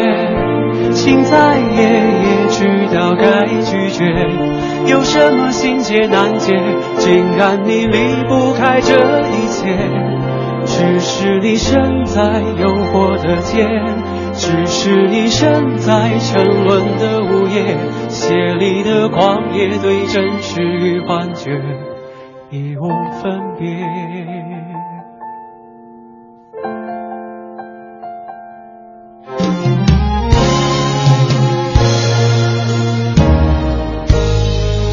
[0.93, 1.83] 请再夜
[2.27, 4.05] 也知道该拒绝。
[4.87, 6.53] 有什么心结难解，
[6.99, 8.95] 竟然你离不开这
[9.31, 10.16] 一切？
[10.77, 13.66] 只是你身在诱惑的街，
[14.35, 17.79] 只是你身在沉沦的午夜，
[18.11, 21.51] 血里的狂野对真实与幻觉
[22.51, 22.91] 已无
[23.22, 23.66] 分别。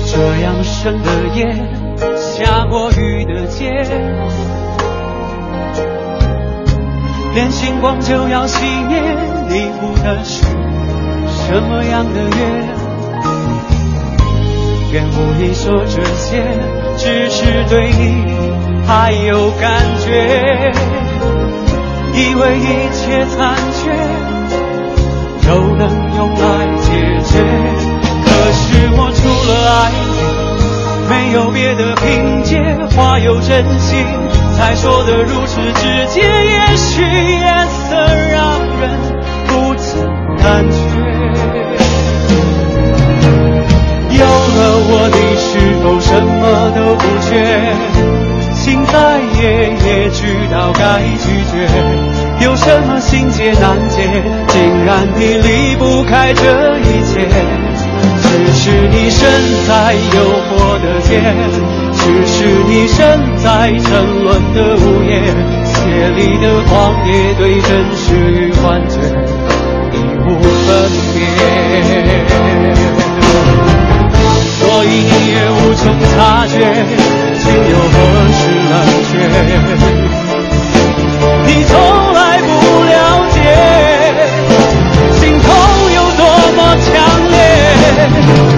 [0.05, 1.51] 这样深的夜，
[2.15, 3.83] 下过雨的街，
[7.33, 9.01] 连星光就要熄灭，
[9.49, 10.43] 你赴的是
[11.27, 12.37] 什么样的约？
[14.91, 16.43] 愿无意说这些，
[16.95, 18.23] 只是对你
[18.87, 20.71] 还有感觉，
[22.13, 23.91] 以为一切残缺
[25.47, 26.85] 都能用爱解
[27.23, 27.31] 决，
[28.23, 28.63] 可是
[28.95, 30.13] 我除了爱你。
[31.09, 32.55] 没有别的凭借，
[32.95, 34.05] 话有真心，
[34.53, 36.21] 才说得如此直接。
[36.21, 37.95] 也许颜色
[38.31, 38.81] 让人
[39.47, 39.85] 不曾
[40.37, 40.77] 感觉。
[44.15, 45.49] 有了我，你是
[45.81, 46.41] 否什么
[46.75, 47.31] 都不缺？
[48.63, 49.41] 请在夜
[49.85, 51.53] 也知道该拒绝。
[52.45, 54.01] 有什么心结难解，
[54.47, 57.27] 竟然你离不开这一切？
[58.21, 59.19] 只是你身
[59.67, 61.19] 在诱惑的街，
[62.03, 62.35] 只是
[62.67, 62.97] 你身
[63.41, 63.47] 在
[63.79, 63.89] 沉
[64.23, 65.11] 沦的午夜，
[65.63, 65.73] 血
[66.17, 66.71] 里的狂
[67.07, 68.95] 野对真实与幻觉
[69.93, 69.95] 已
[70.25, 70.67] 无分
[71.13, 71.17] 别，
[74.59, 75.81] 所以你也无从
[76.13, 76.53] 察觉，
[77.39, 77.41] 情
[77.71, 77.95] 又何
[78.33, 78.73] 时冷
[79.09, 79.11] 却？
[81.45, 81.71] 你从
[82.13, 82.49] 来不
[82.83, 82.93] 了
[83.31, 83.35] 解，
[85.19, 85.45] 心痛
[85.95, 86.21] 有多
[86.57, 86.91] 么强
[87.31, 87.33] 烈。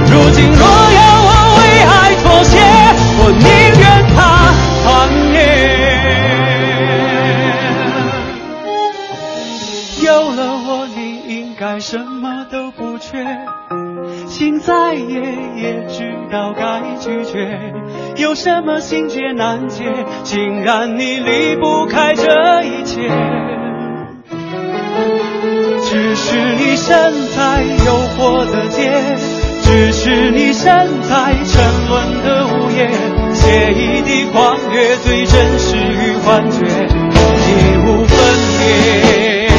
[0.10, 0.64] 如今若
[18.16, 19.84] 有什么心结难解，
[20.24, 23.10] 竟然你离不开这一切。
[25.84, 28.92] 只是你身在诱惑的街。
[29.68, 32.88] 只是你身在沉沦的午夜，
[33.34, 38.16] 写一滴狂越，最真实与幻觉已无分
[38.60, 39.50] 别。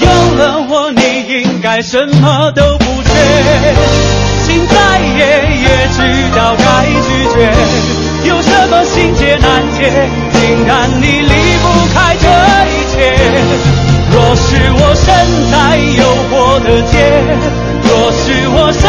[0.00, 0.06] 有
[0.38, 4.13] 了我，你应该什么都不缺。
[4.54, 5.18] 心再也，
[5.66, 5.98] 也知
[6.36, 7.36] 道该拒绝。
[8.28, 9.90] 有什么心结难解，
[10.32, 12.24] 竟然你离不开这
[12.70, 12.94] 一切？
[14.12, 14.46] 若是
[14.78, 15.10] 我身
[15.50, 16.32] 在诱惑
[16.62, 16.94] 的街。
[17.82, 18.80] 若是我身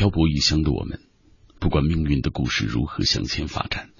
[0.00, 0.98] 漂泊异乡的我们，
[1.58, 3.90] 不管命运的故事如何向前发展，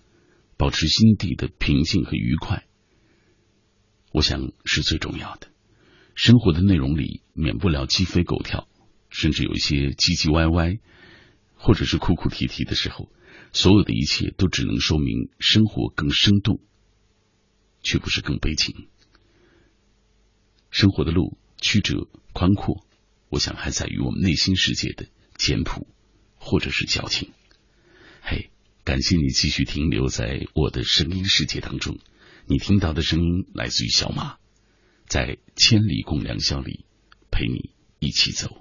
[0.56, 2.64] 保持心底的平静和愉快。
[4.10, 5.48] 我想是最重要的。
[6.14, 8.66] 生活的内容里免不了鸡飞狗跳，
[9.10, 10.78] 甚至有一些唧唧歪歪，
[11.54, 13.12] 或者是哭哭啼啼的时候，
[13.52, 16.62] 所有的一切都只能说明生活更生动，
[17.82, 18.88] 却不是更悲情。
[20.70, 22.86] 生活的路曲折宽阔，
[23.28, 25.06] 我想还在于我们内心世界的
[25.40, 25.86] 简朴，
[26.36, 27.30] 或者是矫情。
[28.20, 28.50] 嘿，
[28.84, 31.98] 感谢你继续停留在我的声音世界当中。
[32.44, 34.36] 你听到的声音来自于小马，
[35.08, 36.84] 在千里共良宵里
[37.30, 37.70] 陪你
[38.00, 38.59] 一起走。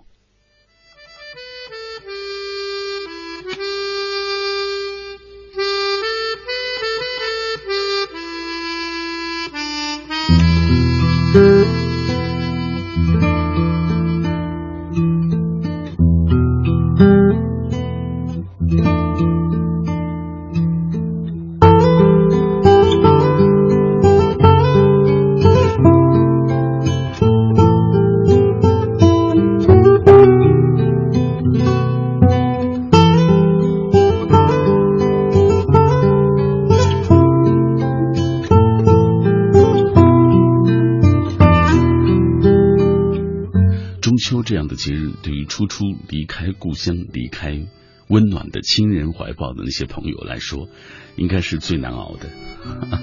[44.80, 47.68] 节日，对于初初离开故乡、离开
[48.08, 50.70] 温暖的亲人怀抱的那些朋友来说，
[51.18, 52.30] 应该是最难熬的。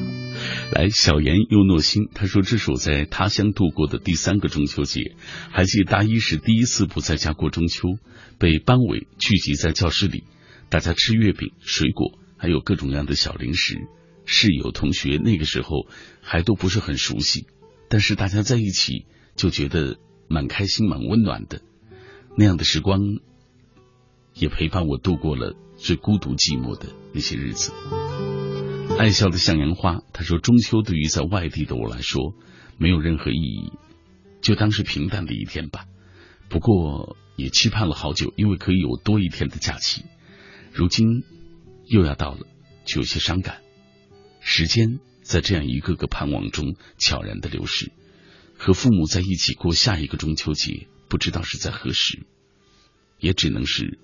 [0.73, 5.15] 来，小严又诺心，他说：“这是我在他乡度过的第三个中秋节。
[5.51, 7.99] 还记得大一时第一次不在家过中秋，
[8.39, 10.25] 被班委聚集在教室里，
[10.71, 13.77] 大家吃月饼、水果，还有各种各样的小零食。
[14.25, 15.87] 室友、同学那个时候
[16.23, 17.47] 还都不是很熟悉，
[17.91, 19.05] 但是大家在一起
[19.37, 19.99] 就觉得
[20.29, 21.63] 蛮开心、蛮温暖的。
[22.37, 23.01] 那样的时光，
[24.35, 27.73] 也陪伴我度过了最孤独、寂寞的那些日子。”
[28.99, 32.35] 爱笑的向阳花，他说：“中秋对于在外地的我来说，
[32.79, 33.73] 没有任何意义，
[34.41, 35.87] 就当是平淡的一天吧。
[36.49, 40.05] 不过也期盼了好久，因为可以有多一天的假期。
[40.73, 41.25] 如今
[41.87, 42.47] 又要到了，
[42.85, 43.59] 就有些伤感。
[44.41, 47.93] 时间在这样一个个盼望中悄然的流逝，
[48.59, 52.27] 和父母在一起过下一个中秋节，不知道是在何时，
[53.19, 53.99] 也只能是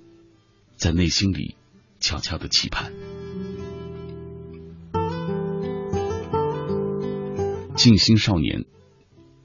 [0.76, 1.56] 在内心里
[2.00, 2.92] 悄悄的期盼。”
[7.74, 8.66] 静心少年，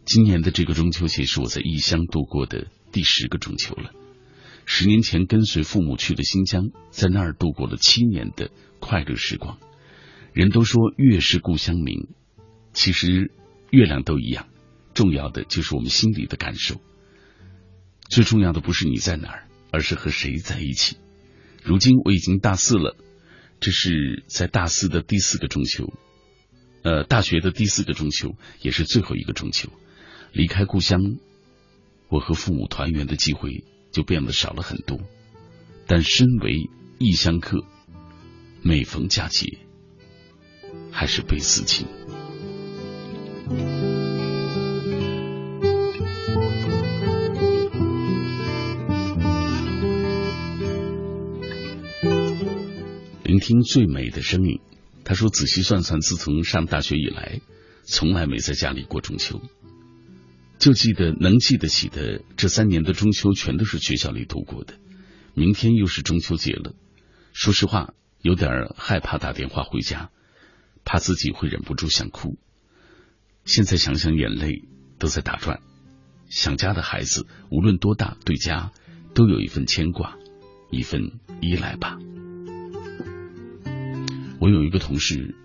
[0.05, 3.91] 今年的这个中秋节是我在异乡度过的第十个中秋了。
[4.65, 9.57] 十年前跟随父母去了新疆，在那儿度过了七年的快乐时光。
[10.33, 12.09] 人都说月是故乡明，
[12.73, 13.31] 其实
[13.71, 14.47] 月亮都一样，
[14.97, 16.81] 重要的就是我们心里的感受。
[18.09, 20.97] 最重要的不是你在哪儿，而是和谁在一起。
[21.63, 22.97] 如今我已经大四了，
[23.59, 25.93] 这是在大四的第四个中秋。
[26.81, 29.69] 呃，大学的第四个中秋，也是最后一个中秋，
[30.31, 30.99] 离开故乡，
[32.09, 34.99] 我和父母团圆的机会就变得少了很多。
[35.85, 37.63] 但身为异乡客，
[38.63, 39.59] 每逢佳节，
[40.91, 41.85] 还是倍思亲。
[53.37, 54.61] 聆听最美的声音。
[55.03, 57.39] 他说：“仔细算算，自从上大学以来，
[57.83, 59.39] 从来没在家里过中秋。
[60.57, 64.73] 就记得能记得起的这三年的中秋，全都是学校里度过的。
[65.35, 66.73] 明天又是中秋节了，
[67.31, 70.09] 说实话，有点害怕打电话回家，
[70.83, 72.39] 怕自己会忍不住想哭。
[73.45, 74.63] 现在想想，眼泪
[74.97, 75.59] 都在打转。
[76.27, 78.71] 想家的孩子，无论多大，对家
[79.13, 80.17] 都有一份牵挂，
[80.71, 81.99] 一份依赖吧。”
[84.39, 85.35] 我有一个同事，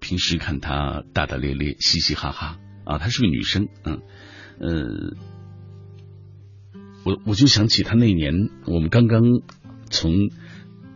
[0.00, 4.02] 平时看她大大咧咧、嘻嘻哈哈啊，她是个女生，嗯
[4.58, 5.16] 呃，
[7.04, 9.22] 我我就想起她那年，我们刚刚
[9.88, 10.30] 从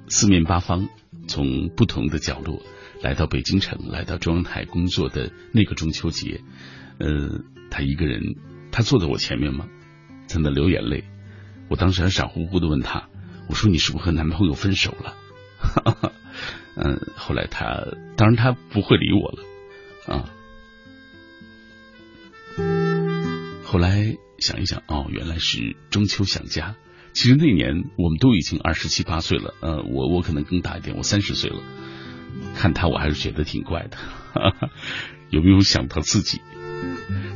[0.08, 0.88] 四面八方、
[1.28, 2.60] 从不同的角落
[3.02, 6.42] 来到北京城，来到中央台工作的那个中秋节，
[6.98, 8.34] 呃，她一个人，
[8.72, 9.68] 她坐在我前面嘛，
[10.26, 11.04] 在那流眼泪，
[11.68, 13.08] 我当时还傻乎乎的问她，
[13.48, 15.14] 我说你是不是和男朋友分手了？
[15.58, 16.12] 哈哈。
[16.80, 17.84] 嗯，后来他
[18.16, 19.44] 当然他不会理我了
[20.06, 20.30] 啊。
[23.64, 26.76] 后来想一想，哦，原来是中秋想家。
[27.12, 31.60] 其实那年我们都已经二十七八岁了，呃，我我可能更大一点，我三十岁了。
[32.54, 34.70] 看他我还是觉得挺怪的，哈 哈
[35.30, 36.40] 有没有想到自己？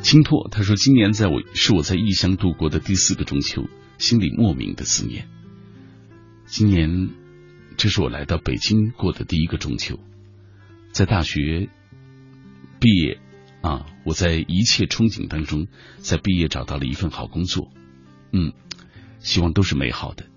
[0.01, 3.67] 青拓他说，今年在我是我在异乡度过的第四个中秋，
[3.97, 5.27] 心里莫名的思念。
[6.45, 7.09] 今年。
[7.77, 9.99] 这是我来到北京过的第一个中秋，
[10.91, 11.69] 在大学
[12.79, 13.19] 毕业
[13.61, 15.67] 啊，我在一切憧憬当中，
[15.97, 17.71] 在毕业找到了一份好工作，
[18.31, 18.53] 嗯，
[19.19, 20.27] 希望都是美好的。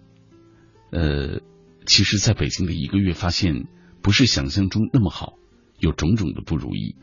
[0.90, 1.40] 呃，
[1.86, 3.66] 其实在北京的一个月，发现
[4.02, 5.34] 不是想象中那么好，
[5.78, 6.96] 有种种的不如意，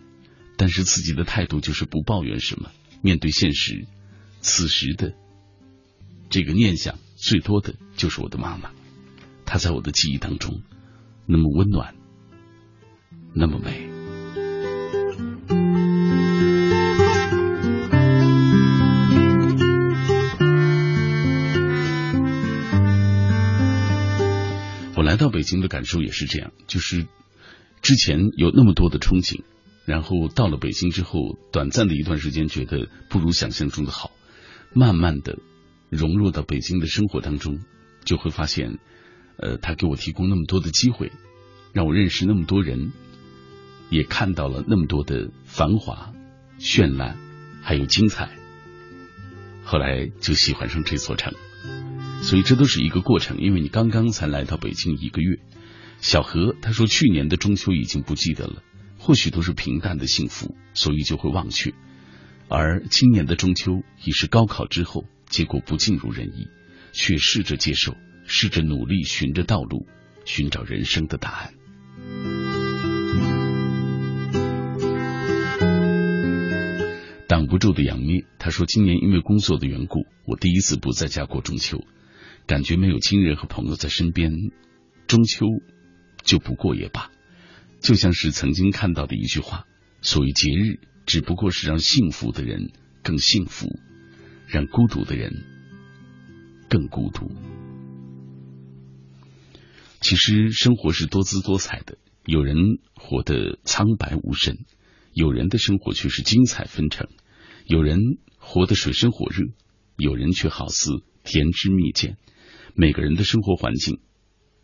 [0.57, 2.71] 但是自己的态度就是不抱怨什么，
[3.01, 3.85] 面对现实，
[4.39, 5.13] 此时的
[6.29, 8.71] 这个念想最多的就是我的妈妈。
[9.53, 10.63] 他在我的记忆当中，
[11.27, 11.93] 那么温暖，
[13.35, 13.87] 那么美。
[24.97, 27.05] 我来到北京的感受也是这样，就是
[27.83, 29.43] 之前有那么多的憧憬，
[29.85, 34.09] 然后到了北京之后，短暂的一段时间觉得不如想象中的好，
[34.73, 35.37] 慢慢的
[35.91, 37.59] 融入到北京的生活当中，
[38.03, 38.79] 就会发现。
[39.37, 41.11] 呃，他给我提供那么多的机会，
[41.73, 42.91] 让我认识那么多人，
[43.89, 46.13] 也看到了那么多的繁华、
[46.59, 47.17] 绚烂，
[47.61, 48.29] 还有精彩。
[49.63, 51.33] 后来就喜欢上这座城，
[52.21, 53.39] 所以这都是一个过程。
[53.39, 55.39] 因为你刚刚才来到北京一个月。
[55.99, 58.61] 小何他说，去年的中秋已经不记得了，
[58.97, 61.73] 或许都是平淡的幸福，所以就会忘却。
[62.49, 66.49] 而今年的中秋已是高考之后结果不尽如人意，
[66.91, 67.95] 却试着接受，
[68.25, 69.85] 试着努力，寻着道路，
[70.25, 71.53] 寻找人生的答案。
[77.27, 81.83] 挡不住的杨咩，他说：“今年因为工作的缘故，我第一次不在家过中秋，
[82.45, 84.31] 感觉没有亲人和朋友在身边，
[85.07, 85.47] 中秋
[86.23, 87.09] 就不过也罢。
[87.79, 89.65] 就像是曾经看到的一句话：
[90.01, 92.71] 所谓节日，只不过是让幸福的人
[93.01, 93.79] 更幸福，
[94.47, 95.43] 让孤独的人
[96.69, 97.31] 更孤独。
[100.03, 102.57] 其实生活是多姿多彩的，有人
[102.93, 104.65] 活得苍白无神，
[105.13, 107.07] 有人的生活却是精彩纷呈。”
[107.65, 107.97] 有人
[108.37, 109.53] 活得水深火热，
[109.95, 110.91] 有人却好似
[111.23, 112.17] 甜汁蜜饯。
[112.75, 114.01] 每个人的生活环境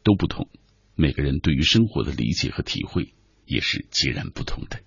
[0.04, 0.50] 都不同，
[0.96, 3.14] 每个人对于生活的理解和体会
[3.46, 4.82] 也是截然不同的。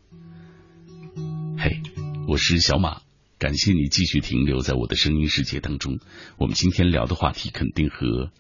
[1.57, 1.81] 嘿，
[2.29, 3.01] 我是小马，
[3.39, 5.99] 感谢你继续停留在我的声音世界当中。
[6.37, 8.31] 我们今天聊的话题肯定和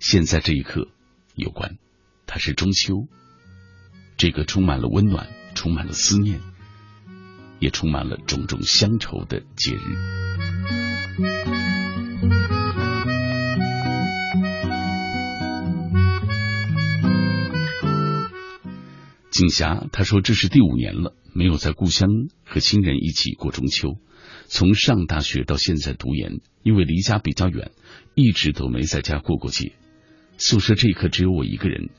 [0.00, 0.88] 现在这一刻
[1.34, 1.78] 有关，
[2.26, 3.06] 它是中秋，
[4.16, 6.40] 这个充满了温暖、充满了思念。
[7.60, 9.78] 也充满了种种乡愁的节日。
[19.30, 22.08] 景霞她说：“这是第五年了，没有在故乡
[22.44, 23.96] 和亲人一起过中秋。
[24.46, 27.70] 从上大学到现在读研，因为离家比较远，
[28.14, 29.72] 一直都没在家过过节。
[30.38, 31.90] 宿舍这一刻只有我一个人，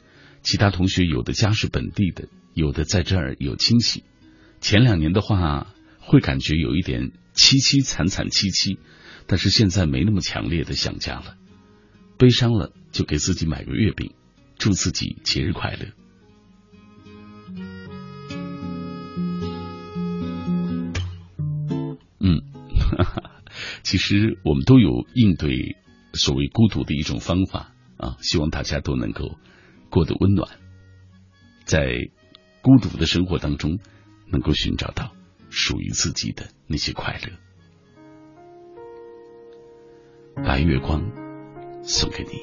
[0.41, 4.03] 其他同学有的家是本地的，有的在这儿有亲戚。”
[4.61, 5.67] 前两年的话，
[5.99, 8.79] 会感觉有一点凄凄惨惨戚戚，
[9.27, 11.37] 但是现在没那么强烈的想家了。
[12.17, 14.13] 悲伤了就给自己买个月饼，
[14.57, 15.85] 祝自己节日快乐。
[22.19, 22.41] 嗯，
[23.83, 25.75] 其实我们都有应对
[26.13, 29.37] 所谓孤独的一种方法啊，希望大家都能够
[29.89, 30.49] 过得温暖，
[31.65, 32.09] 在
[32.61, 33.79] 孤独的生活当中。
[34.27, 35.11] 能够寻找到
[35.51, 37.29] 属于自己的那些快乐。
[40.43, 41.11] 白月光
[41.83, 42.39] 送给你。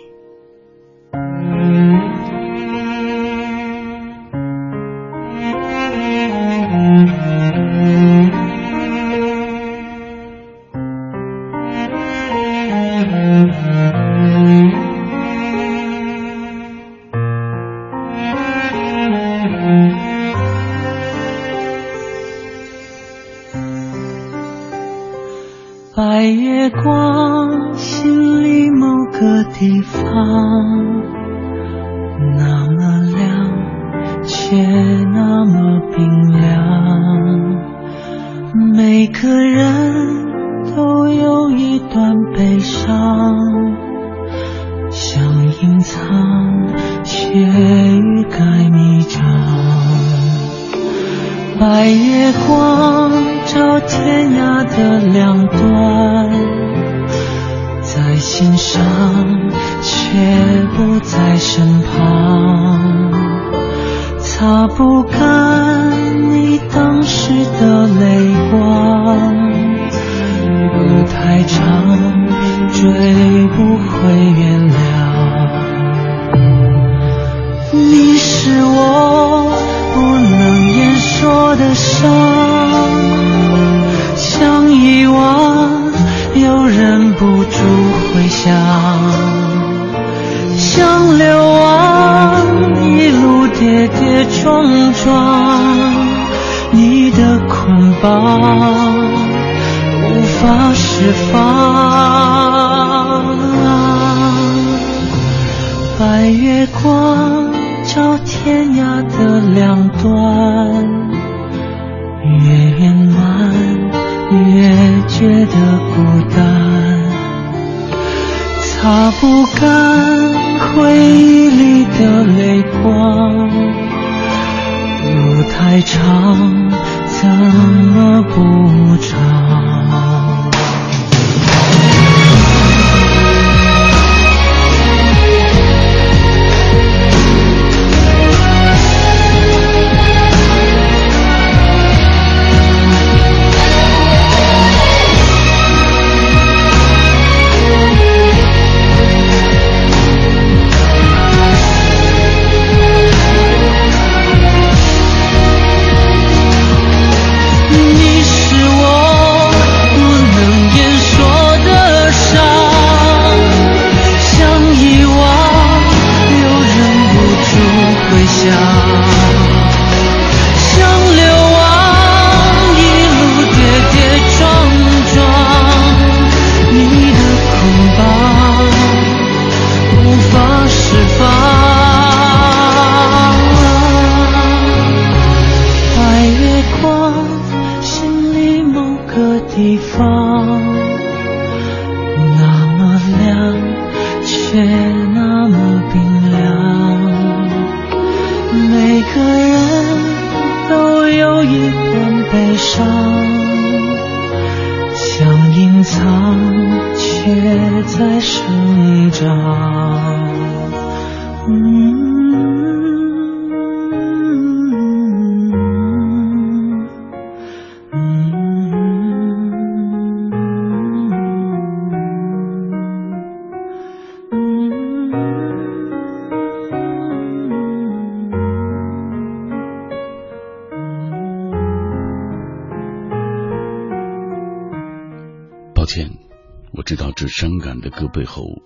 [236.74, 238.62] 我知道这伤感的歌背后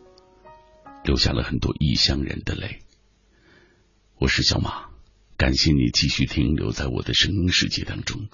[1.02, 2.78] 留下了很多异乡人的泪。
[4.18, 4.90] 我是小马，
[5.36, 8.28] 感谢你继续停留在我的声音世界当中。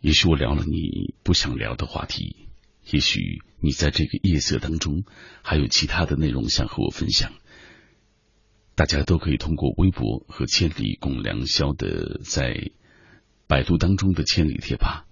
[0.00, 2.48] 也许我聊了你不想聊的话题，
[2.90, 5.04] 也许你在这个夜色当中
[5.42, 7.34] 还有其他的内容想和我分享。
[8.74, 12.70] 大家都可以通过微博和千里共良宵的在
[13.46, 15.04] 百度当中的千里贴吧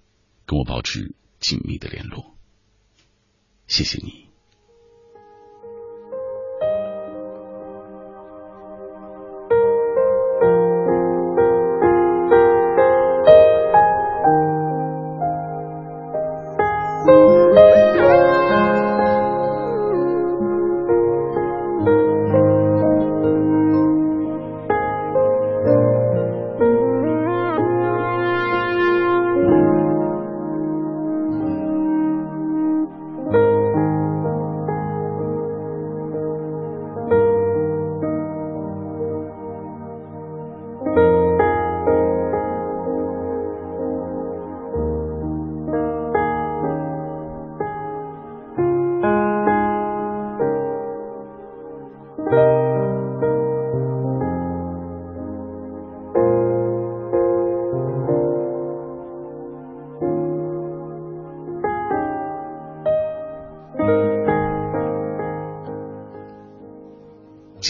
[0.47, 2.38] 跟我保持紧密的联络。
[3.69, 4.28] 谢谢你。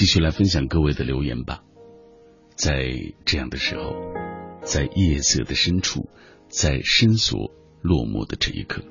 [0.09, 1.63] 续来分享各位的留言吧。
[2.55, 2.91] 在
[3.25, 3.93] 这样的时候，
[4.63, 6.09] 在夜色的深处，
[6.47, 7.51] 在深锁
[7.83, 8.81] 落寞的这一刻，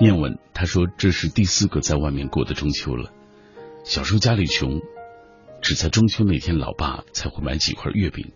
[0.00, 3.12] 念文他说这是第四个在外面过的中秋了。
[3.84, 4.80] 小时候家里穷，
[5.62, 8.32] 只在中秋那天，老爸才会买几块月饼，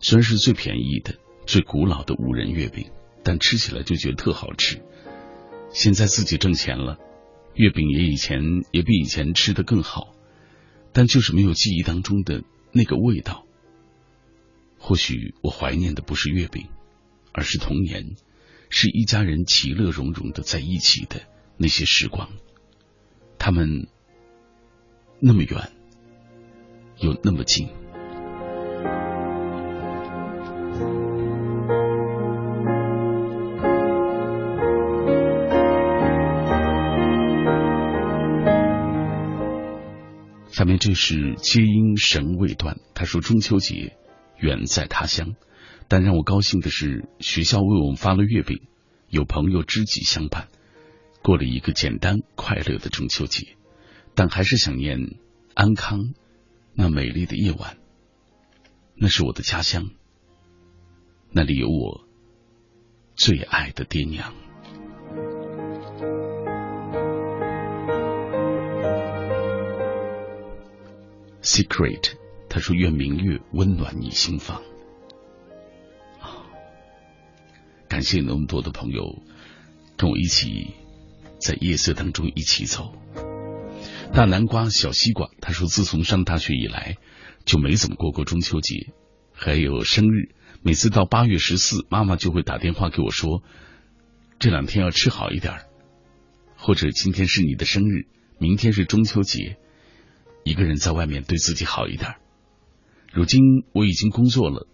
[0.00, 1.14] 虽然是最便宜的、
[1.46, 2.90] 最古老的五仁月饼，
[3.24, 4.82] 但吃起来就觉得特好吃。
[5.70, 6.98] 现在自己挣钱了，
[7.54, 10.14] 月饼也以前也比以前吃的更好。
[10.98, 12.42] 但就是没有记忆当中的
[12.72, 13.46] 那个味道。
[14.80, 16.66] 或许我怀念的不是月饼，
[17.30, 18.16] 而是童年，
[18.68, 21.20] 是一家人其乐融融的在一起的
[21.56, 22.28] 那些时光。
[23.38, 23.86] 他们
[25.20, 25.70] 那么远，
[26.96, 27.68] 又那么近。
[40.68, 42.78] 面这是皆因神未断。
[42.94, 43.96] 他说中秋节
[44.38, 45.34] 远在他乡，
[45.88, 48.68] 但让我高兴的是学校为我们发了月饼，
[49.08, 50.48] 有朋友知己相伴，
[51.22, 53.56] 过了一个简单快乐的中秋节。
[54.14, 54.98] 但还是想念
[55.54, 56.12] 安康
[56.74, 57.78] 那美丽的夜晚，
[58.94, 59.90] 那是我的家乡，
[61.30, 62.06] 那里有我
[63.14, 64.34] 最爱的爹娘。
[71.48, 72.12] Secret，
[72.50, 74.62] 他说：“愿明月温暖你心房。”
[77.88, 79.22] 感谢那么多的朋友
[79.96, 80.74] 跟我一起
[81.40, 82.92] 在夜色当中一起走。
[84.12, 86.98] 大南瓜、小西瓜，他说：“自从上大学以来，
[87.46, 88.92] 就没怎么过过中秋节，
[89.32, 90.34] 还有生日。
[90.60, 93.42] 每次到八月十四，妈妈就会打电话给我说，
[94.38, 95.62] 这两天要吃好一点，
[96.58, 98.06] 或者今天是你的生日，
[98.38, 99.56] 明天是中秋节。”
[100.48, 102.14] 一个人在外面对自己好一点。
[103.12, 103.42] 如今
[103.74, 104.66] 我已经工作了，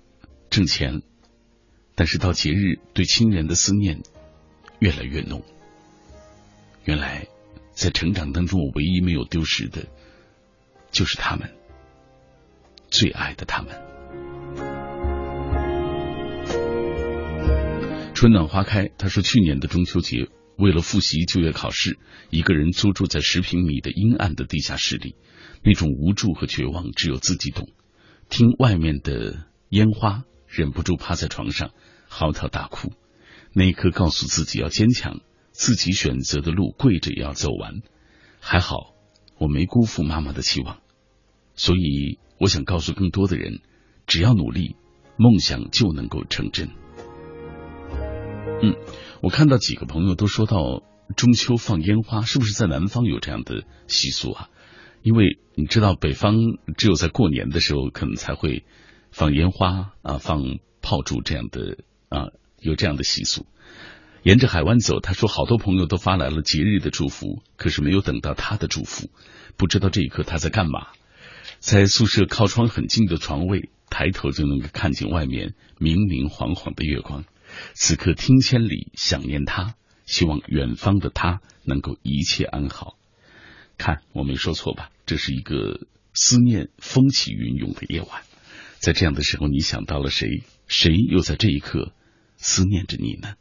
[0.48, 1.02] 挣钱，
[1.96, 4.00] 但是到节日对亲人的思念
[4.78, 5.42] 越来越浓。
[6.84, 7.26] 原来
[7.72, 9.88] 在成长当中，我唯一没有丢失的，
[10.92, 11.52] 就是他们，
[12.88, 13.74] 最爱的他们。
[18.14, 21.98] 春暖花开，他说去年的中秋节，为了复习就业考试，
[22.30, 25.16] 一个人租住在十平米的阴暗的地下室里。
[25.64, 27.68] 那种无助和绝望，只有自己懂。
[28.28, 31.70] 听外面的烟花，忍不住趴在床上
[32.06, 32.92] 嚎啕大哭。
[33.52, 35.20] 那一刻，告诉自己要坚强，
[35.52, 37.82] 自己选择的路，跪着也要走完。
[38.40, 38.94] 还好，
[39.38, 40.80] 我没辜负妈妈的期望，
[41.54, 43.60] 所以我想告诉更多的人，
[44.06, 44.76] 只要努力，
[45.16, 46.68] 梦想就能够成真。
[48.62, 48.76] 嗯，
[49.22, 50.82] 我看到几个朋友都说到
[51.16, 54.50] 中秋放烟花，是不是在南方有这样的习俗啊？
[55.04, 56.34] 因为你知道，北方
[56.78, 58.64] 只有在过年的时候可能才会
[59.10, 60.42] 放烟花啊，放
[60.80, 61.76] 炮竹这样的
[62.08, 62.28] 啊，
[62.58, 63.44] 有这样的习俗。
[64.22, 69.10] 沿着海湾走，他说好多朋友都发来了节日的祝福，可是没有等到他的祝福，
[69.58, 70.88] 不知道这一刻他在干嘛。
[71.58, 77.26] 在宿舍靠窗很近的床位，抬头就能够看见外面明明晃晃的月光。
[77.74, 79.74] 此刻听千里，想念他，
[80.06, 82.96] 希望远方的他能够一切安好。
[83.76, 84.90] 看，我没说错吧？
[85.06, 88.22] 这是一个思念风起云涌的夜晚，
[88.78, 90.42] 在这样的时候，你想到了谁？
[90.66, 91.92] 谁又在这一刻
[92.36, 93.34] 思念着你呢？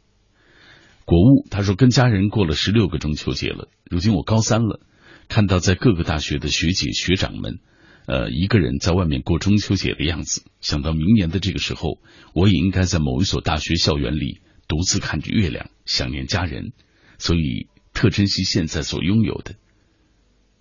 [1.04, 3.68] 国务他说，跟家人过了十六个中秋节了。
[3.90, 4.80] 如今我高三了，
[5.28, 7.58] 看到在各个大学的学姐学长们。
[8.06, 11.98] 呃，一个人在外面过中秋节的样子，想到明年的这个时候，
[12.34, 16.72] 我也应该在某一所大学校园里独自看着月亮，想念家人，
[17.18, 19.54] 所以特珍惜现在所拥有的。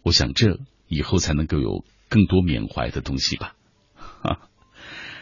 [0.04, 3.56] 我想这以后才能够有更多缅怀的东西吧。
[3.96, 4.50] 哈，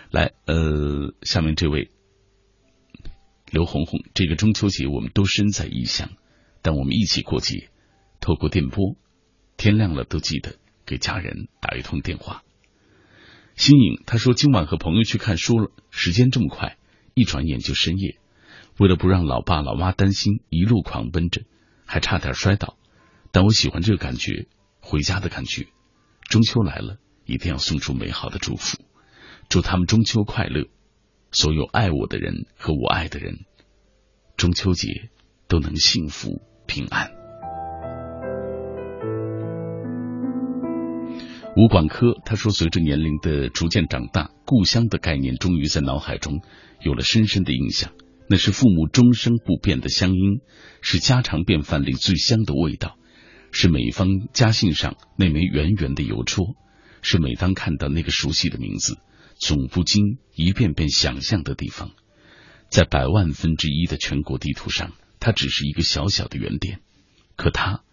[0.10, 1.90] 来，呃，下面这位
[3.50, 6.10] 刘红红，这个中秋节我们都身在异乡，
[6.62, 7.70] 但我们一起过节，
[8.20, 8.98] 透过电波，
[9.56, 10.58] 天亮了都记得。
[10.84, 12.44] 给家人打一通电话。
[13.56, 16.76] 新颖他说今晚和朋友去看书了，时间这么快，
[17.14, 18.18] 一转眼就深夜。
[18.78, 21.44] 为了不让老爸老妈担心，一路狂奔着，
[21.86, 22.78] 还差点摔倒。
[23.32, 24.48] 但我喜欢这个感觉，
[24.82, 25.68] 回家的感觉。
[26.30, 28.78] 中秋来了，一定要送出美好的祝福，
[29.48, 30.66] 祝他们中秋快乐。
[31.32, 33.46] 所有爱我的人和我爱的人，
[34.36, 35.10] 中秋节
[35.48, 37.10] 都能幸福平安。
[41.56, 46.42] 吴广科他说：“随着年龄的逐渐长大，故乡的概念终于在脑海中
[46.82, 47.92] 有了深深的印象。
[48.30, 50.40] 那是父母终生不变的乡音，
[50.82, 52.98] 是家常便饭里最香的味道，
[53.52, 56.56] 是每一封家信上那枚圆圆的邮戳，
[57.02, 58.98] 是每当看到那个熟悉的名字，
[59.40, 61.92] 总不禁一遍遍想象的地方。
[62.70, 66.80] 在百万分之一的全国地图上，它只是一个小小的圆点，
[67.36, 67.84] 可它……”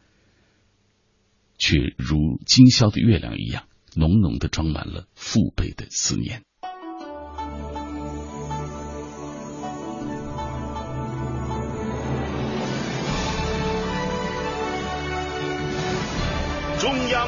[1.59, 3.65] 却如今宵的月亮一样，
[3.97, 6.45] 浓浓的装满了父辈的思念。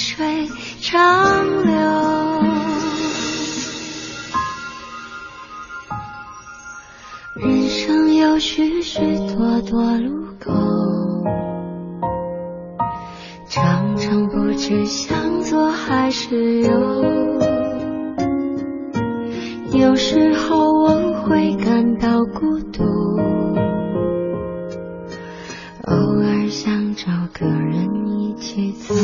[0.00, 0.48] 水
[0.80, 1.74] 长流。
[7.36, 8.98] 人生有许许
[9.28, 10.50] 多多路口。
[13.46, 16.70] 常常不知向左还是右，
[19.78, 22.82] 有时候我会感到孤独，
[25.82, 27.06] 偶尔想找
[27.38, 28.94] 个人一起走。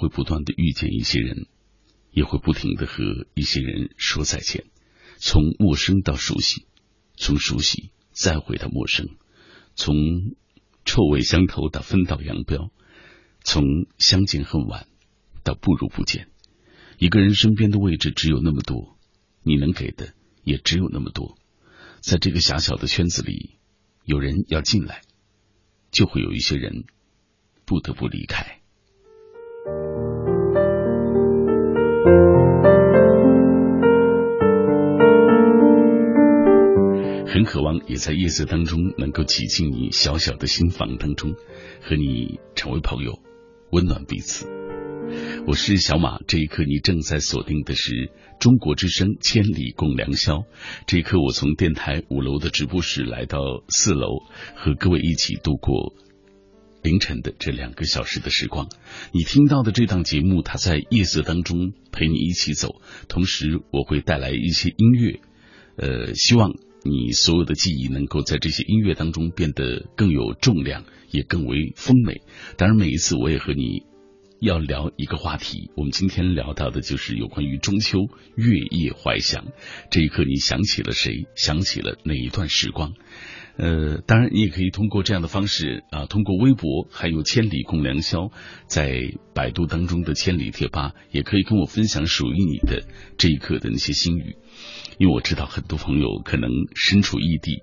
[0.00, 1.46] 会不断的遇见一些人，
[2.10, 4.64] 也会不停的和一些人说再见，
[5.18, 6.64] 从陌生到熟悉，
[7.16, 9.08] 从熟悉再回到陌生，
[9.74, 9.94] 从
[10.86, 12.72] 臭味相投到分道扬镳，
[13.44, 13.62] 从
[13.98, 14.88] 相见恨晚
[15.44, 16.30] 到不如不见。
[16.96, 18.96] 一个人身边的位置只有那么多，
[19.42, 21.36] 你能给的也只有那么多。
[22.00, 23.58] 在这个狭小的圈子里，
[24.06, 25.02] 有人要进来，
[25.90, 26.84] 就会有一些人
[27.66, 28.59] 不得不离开。
[37.26, 41.34] 很渴望也在夜色当中能够挤进你小小的心房当中，
[41.80, 43.18] 和你成为朋友，
[43.70, 44.48] 温暖彼此。
[45.46, 50.36] 我是小马，这一刻你正在锁定的是中国之声《千里共良宵》。
[50.86, 53.38] 这一刻，我从电台五楼的直播室来到
[53.68, 54.20] 四楼，
[54.54, 55.94] 和各位一起度过
[56.82, 58.68] 凌晨的这两个小时的时光。
[59.12, 65.20] 你听到的这档节目，它在夜色当中陪你一起走，同时我会带来一些音乐，
[65.76, 66.52] 呃，希望
[66.84, 72.22] 你所有的记忆能够在这些音乐当中变得更有重量，也更为丰美。
[72.56, 73.88] 当然，每一次我也和你。
[74.42, 77.98] 要聊一个话题，我们今天聊到的就是有关于中秋
[78.36, 79.48] 月夜怀想。
[79.90, 81.26] 这一刻，你想起了谁？
[81.36, 82.94] 想起了哪一段时光？
[83.56, 88.30] 呃，当然，你也可以通过这样的方式啊，通过微博，还有“千里共良宵”
[88.66, 92.84] 在百度当中的“千里贴吧”，也可以跟我分享属于你的
[93.18, 94.36] 这一刻的那些心语。
[94.98, 97.62] 因为我知道很多朋友可能身处异地，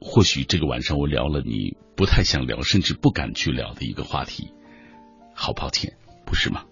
[0.00, 4.50] 或许这个晚上我聊了你不太想聊，甚至不敢去聊的一个话题。
[5.34, 5.94] 好抱歉，
[6.24, 6.64] 不是吗？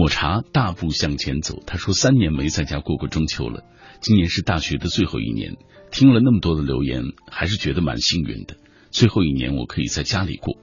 [0.00, 1.62] 抹茶大步向前走。
[1.66, 3.64] 他说：“三年没在家过过中秋了，
[4.00, 5.58] 今年是大学的最后一年。
[5.90, 8.56] 听了那么多的留言，还是觉得蛮幸运的。
[8.90, 10.56] 最后一年我可以在家里过。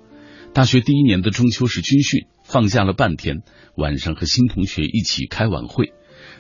[0.56, 3.44] 大学第一年的中秋是军训，放假了半天，
[3.76, 5.94] 晚上和新同学一起开晚会。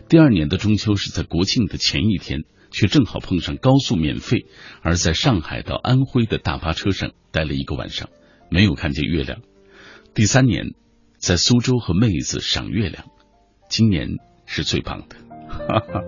[0.09, 4.45] 第二年的中秋是在国庆的前一天。”却正好碰上高速免费，
[4.81, 8.09] 而在上海到安徽的大巴车上待了一个晚上，
[8.49, 9.39] 没有看见月亮。
[10.13, 10.73] 第三年
[11.18, 13.05] 在苏州和妹子赏月亮，
[13.70, 14.09] 今年
[14.45, 15.15] 是最棒的。
[15.49, 16.01] 哈哈。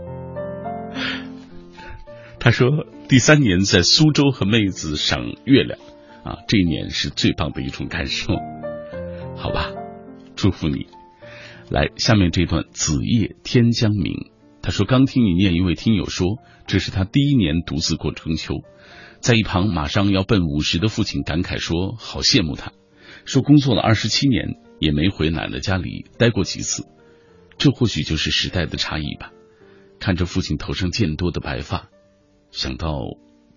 [2.39, 5.79] 他说第三年在苏州和妹子赏月亮，
[6.23, 8.33] 啊，这一年是最棒的一种感受。
[9.35, 9.71] 好吧，
[10.35, 10.87] 祝福你。
[11.69, 14.31] 来，下面这段子夜天将明。
[14.61, 16.37] 他说刚听你念一位听友说，
[16.67, 18.55] 这是他第一年独自过中秋，
[19.19, 22.71] 在一旁马上要奔五十的父亲感慨说：“好羡慕他。”
[23.25, 26.87] 说工作了二十七年，也没回奶奶家里待过几次。
[27.57, 29.31] 这或许就是时代的差异吧。
[29.99, 31.89] 看着父亲头上渐多的白发，
[32.51, 33.01] 想到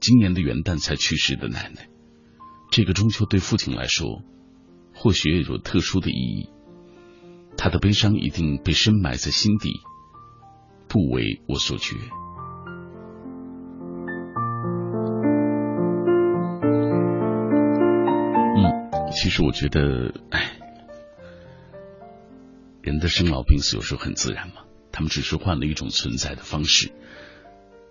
[0.01, 1.89] 今年的元旦才去世的奶奶，
[2.73, 4.25] 这个中秋对父亲来说，
[4.93, 6.51] 或许也有特殊的意义。
[7.57, 9.71] 他的悲伤一定被深埋在心底，
[10.89, 11.95] 不为我所觉。
[18.57, 20.59] 嗯，其实我觉得，哎，
[22.83, 26.91] 人的生老病死有时候很自然嘛，他们只是换了一种存在的方式，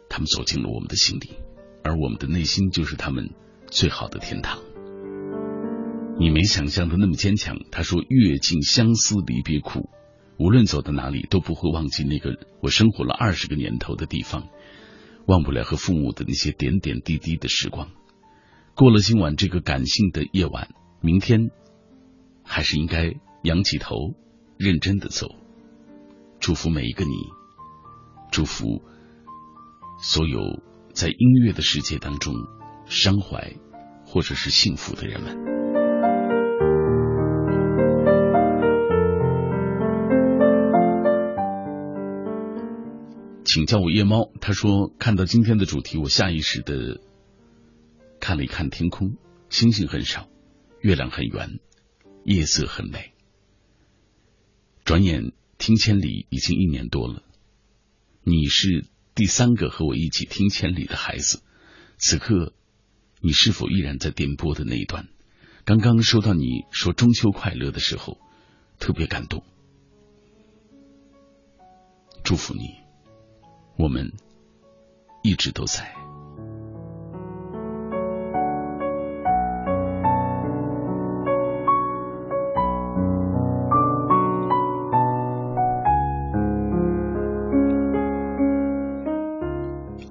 [0.10, 1.32] 他们走进了我们的心里，
[1.82, 3.30] 而我们的内心就是他们
[3.68, 4.60] 最好的天堂。
[6.20, 7.58] 你没想象的那么坚强。
[7.72, 9.90] 他说：“阅尽相思离别苦，
[10.38, 14.50] 无论走到哪里都不会忘记那个我生活了二十个年头的地方，
[15.26, 17.90] 忘不了和父母的那些点点滴滴的时光。
[18.76, 20.68] 过了今晚这个感性的夜晚，
[21.02, 21.50] 明天
[22.44, 23.14] 还是应该
[23.44, 24.14] 仰起头，
[24.62, 25.28] 认真的走。
[26.40, 27.12] 祝福每一个你，
[28.32, 28.84] 祝福
[30.00, 30.62] 所有
[30.94, 32.36] 在音乐的世界当中
[32.86, 33.56] 伤怀
[34.06, 35.36] 或者是幸福的人们。”
[43.44, 44.32] 请叫我夜猫。
[44.40, 47.02] 他说，看到今天的主题，我下意识的
[48.20, 49.18] 看了一看天空，
[49.50, 50.28] 星星很少，
[50.82, 51.60] 月亮很圆，
[52.24, 53.16] 夜色很美。
[54.92, 57.24] 转眼听千里已经一年多了，
[58.24, 61.42] 你是第三个和我一起听千里的孩子。
[61.98, 62.52] 此刻，
[63.22, 65.08] 你是否依然在电波的那一端？
[65.64, 68.18] 刚刚收到你说中秋快乐的时候，
[68.80, 69.46] 特别感动。
[72.22, 72.76] 祝福你。
[73.78, 74.12] 我们
[75.24, 76.01] 一直都在。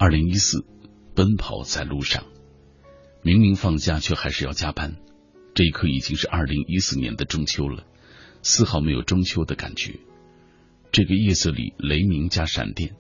[0.03, 0.65] 二零一四，
[1.15, 2.25] 奔跑在路上，
[3.21, 4.97] 明明放假却还是要加班。
[5.55, 7.85] 这一刻已经是二零一四年的中秋了，
[8.41, 10.01] 丝毫没有中秋的感觉。
[10.91, 12.97] 这个夜色里，雷鸣加闪电。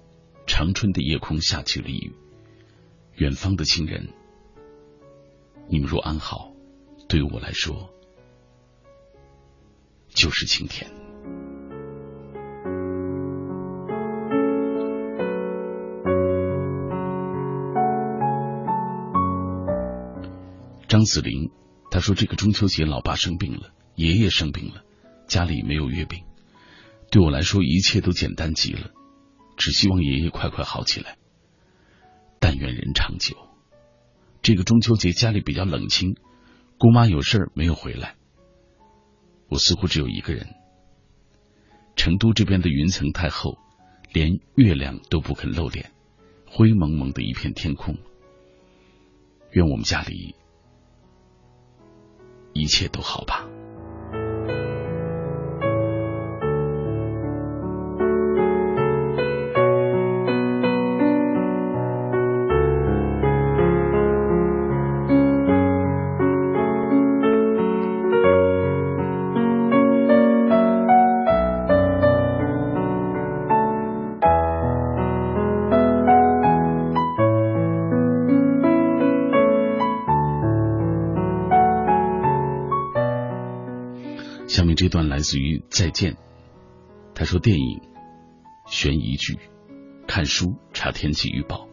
[0.46, 2.12] 长春的夜空下起了雨，
[3.14, 4.10] 远方的亲人，
[5.70, 6.52] 你们若安好，
[7.08, 7.88] 对我来说
[10.10, 10.99] 就是晴天。
[21.00, 21.50] 张子林
[21.90, 24.84] 他说：“这个中秋节，老爸生病了，爷爷生病了，
[25.26, 26.24] 家里没有月饼，
[27.10, 28.90] 对我来说，一切都简单极了。”
[29.56, 31.16] 只希望爷爷快快好起来，
[32.38, 33.34] 但愿人长久。
[34.42, 36.16] 这个中秋节家里比较冷清，
[36.76, 38.16] 姑妈有事没有回来，
[39.48, 40.48] 我似乎只有一个人。
[41.96, 43.56] 成都这边的云层太厚，
[44.12, 45.92] 连月亮都不肯露脸，
[46.46, 47.96] 灰蒙蒙的一片天空。
[49.52, 50.34] 愿我们家里
[52.60, 53.46] 一切都好吧。
[84.90, 86.12] 段来自于《再见》，
[87.14, 87.80] 他说：“电影、
[88.66, 89.38] 悬疑剧、
[90.06, 91.66] 看书、查天气预报。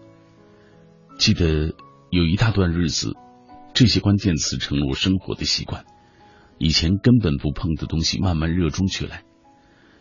[1.20, 1.76] 记得
[2.10, 3.18] 有一大段日子，
[3.74, 5.84] 这些关键词成了我生活的习惯。
[6.58, 9.24] 以前根本不碰的东西，慢慢热衷起来。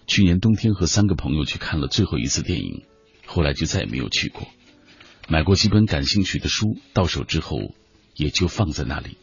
[0.07, 2.85] 去年冬天和三个朋友去看了最后一次电影，
[3.27, 4.47] 后来就再也没有去过。
[5.29, 7.75] 买过几本感兴趣的书，到手之后
[8.15, 9.17] 也就放在那里。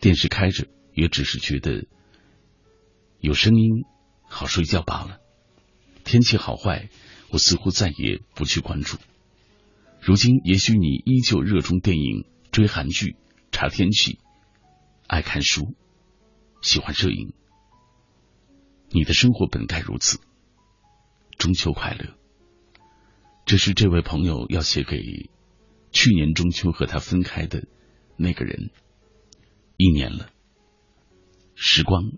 [0.00, 1.86] 电视开着，也只是觉得。”
[3.20, 3.84] 有声音，
[4.28, 5.20] 好睡觉罢了。
[6.04, 6.88] 天气好坏，
[7.30, 8.96] 我似乎再也不去关注。
[10.00, 13.16] 如今，也许你依旧热衷电影、追韩剧、
[13.50, 14.20] 查天气，
[15.08, 15.74] 爱看书，
[16.62, 17.32] 喜欢摄影。
[18.90, 20.20] 你的生活本该如此。
[21.36, 22.14] 中秋快乐！
[23.44, 25.30] 这是这位朋友要写给
[25.90, 27.66] 去年中秋和他分开的
[28.16, 28.70] 那个人，
[29.76, 30.30] 一年了。
[31.54, 32.12] 时光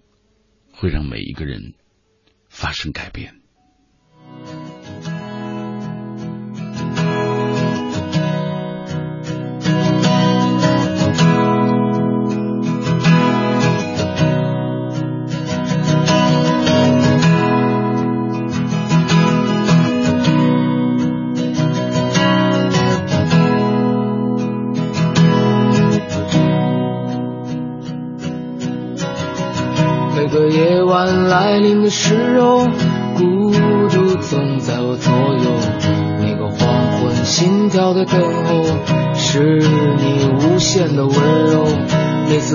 [0.80, 1.74] 会让每一个人
[2.48, 3.39] 发生改变。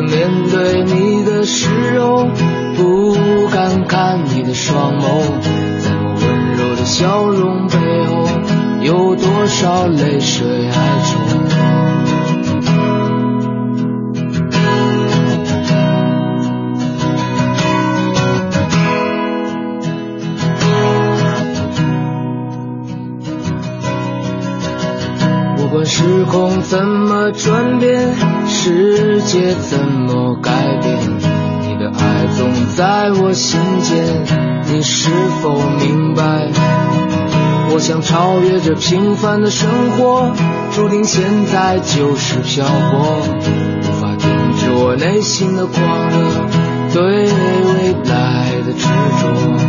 [0.05, 2.25] 面对你的时候，
[2.75, 5.03] 不敢看你的双眸。
[5.79, 8.27] 在我温柔的笑容背后，
[8.81, 10.73] 有多少泪水哀
[11.05, 11.19] 愁？
[25.87, 28.09] 时空怎么转变，
[28.65, 30.51] 世界怎么改
[30.81, 30.97] 变？
[31.61, 34.03] 你的爱总在我心间，
[34.73, 36.49] 你是否明白？
[37.71, 40.31] 我想超越这平凡的生活，
[40.71, 43.19] 注定现在就是漂泊，
[43.83, 46.17] 无法停止我内心的狂热，
[46.91, 48.87] 对未来的执
[49.21, 49.64] 着。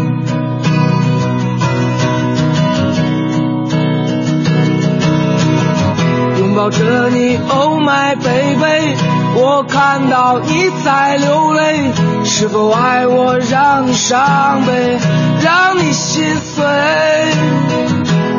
[6.57, 8.97] 拥抱着你，Oh my baby，
[9.35, 11.93] 我看到你在流泪，
[12.25, 14.97] 是否爱我让你伤悲，
[15.43, 16.65] 让你心碎？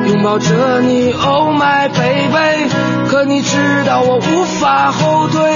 [0.08, 2.72] 拥抱着你，Oh my baby，
[3.08, 5.52] 可你知道我无法后退，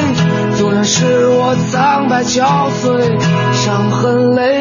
[0.55, 3.19] 纵然是我苍白憔悴，
[3.53, 4.60] 伤痕累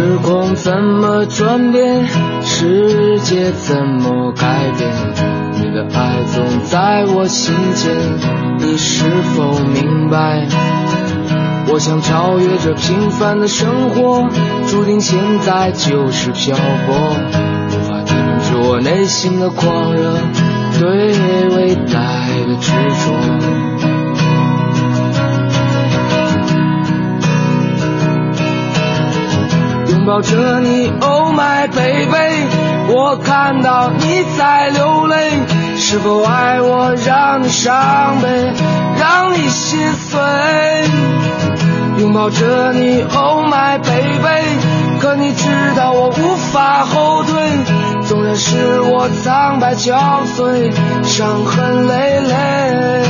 [0.00, 2.08] 时空怎么转变，
[2.42, 4.90] 世界怎么改变？
[5.52, 7.94] 你的爱总在我心间，
[8.56, 9.04] 你是
[9.34, 10.46] 否明白？
[11.70, 14.26] 我想超越这平凡的生活，
[14.68, 16.96] 注定现在就是漂泊，
[17.68, 20.14] 无法停止我内心的狂热，
[20.78, 21.12] 对
[21.58, 23.79] 未来的执着。
[30.10, 32.12] 拥抱着你，Oh my baby，
[32.88, 35.30] 我看到你在流泪，
[35.76, 38.52] 是否爱我让你伤悲，
[38.98, 40.20] 让你心碎？
[41.98, 45.46] 拥抱着你，Oh my baby，可你知
[45.76, 47.32] 道我无法后退，
[48.08, 49.94] 纵然是我苍白憔
[50.36, 50.72] 悴，
[51.04, 53.09] 伤痕累累。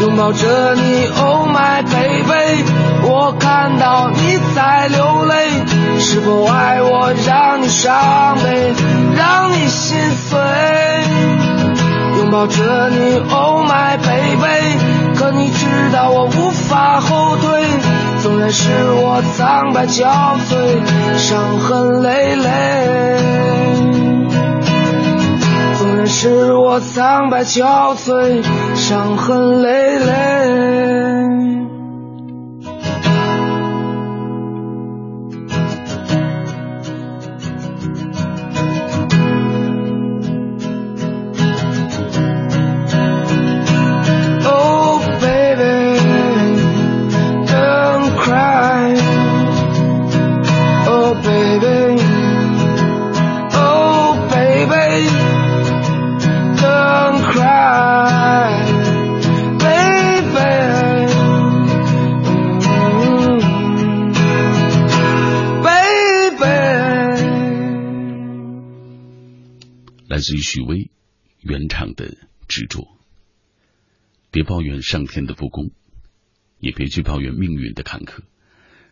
[0.00, 2.64] 拥抱着你，Oh my baby，
[3.02, 5.64] 我看到你在流泪，
[5.98, 8.74] 是否爱我让你伤悲，
[9.16, 10.38] 让你心碎？
[12.18, 14.78] 拥抱着你，Oh my baby，
[15.16, 17.62] 可你知道我无法后退，
[18.22, 20.04] 纵然是我苍白憔
[20.48, 20.84] 悴，
[21.16, 23.16] 伤痕累累。
[25.78, 28.42] 纵然是我苍白憔悴，
[28.88, 30.35] 伤痕累累。
[70.26, 70.90] 至于许巍
[71.40, 72.16] 原唱的
[72.48, 72.98] 执着，
[74.32, 75.70] 别抱怨上天的不公，
[76.58, 78.24] 也别去抱怨命运的坎坷。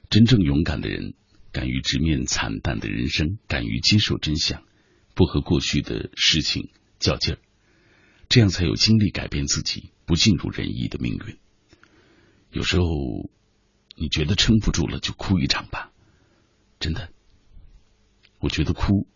[0.08, 1.14] 真正勇敢的人，
[1.50, 4.62] 敢于直面惨淡的人生，敢于接受真相，
[5.16, 6.70] 不和过去的事情
[7.00, 7.38] 较劲儿，
[8.28, 11.36] 这样才有精力改变自己，不尽如人意的命运。
[12.52, 12.86] 有时候
[13.96, 15.90] 你觉得撑不住了，就哭一场吧。
[16.78, 17.08] 真的，
[18.38, 19.08] 我觉得哭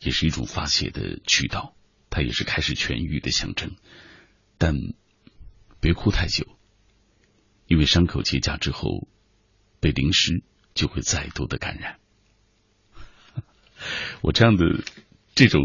[0.00, 1.76] 也是一种发泄的渠道，
[2.08, 3.76] 它也是开始痊愈的象征。
[4.58, 4.74] 但
[5.80, 6.46] 别哭太久，
[7.66, 9.08] 因为伤口结痂之后
[9.80, 10.42] 被淋湿，
[10.74, 11.98] 就会再度的感染。
[14.20, 14.84] 我这样的
[15.34, 15.62] 这种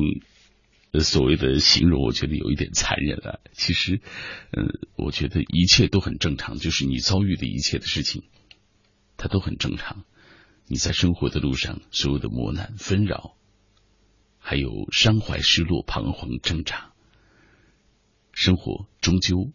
[1.02, 3.42] 所谓的形容，我觉得有一点残忍了。
[3.52, 4.00] 其实，
[4.52, 8.24] 嗯，我觉得一切都很正常，就是你遭遇的一切的事情，
[9.18, 10.06] 它都很正常。
[10.68, 13.36] 你在生活的路上，所有的磨难、纷扰，
[14.48, 16.94] 还有伤怀、失落、彷徨、挣扎，
[18.32, 19.52] 生活终究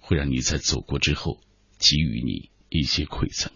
[0.00, 1.40] 会让你在走过之后，
[1.78, 3.52] 给予你一些馈赠。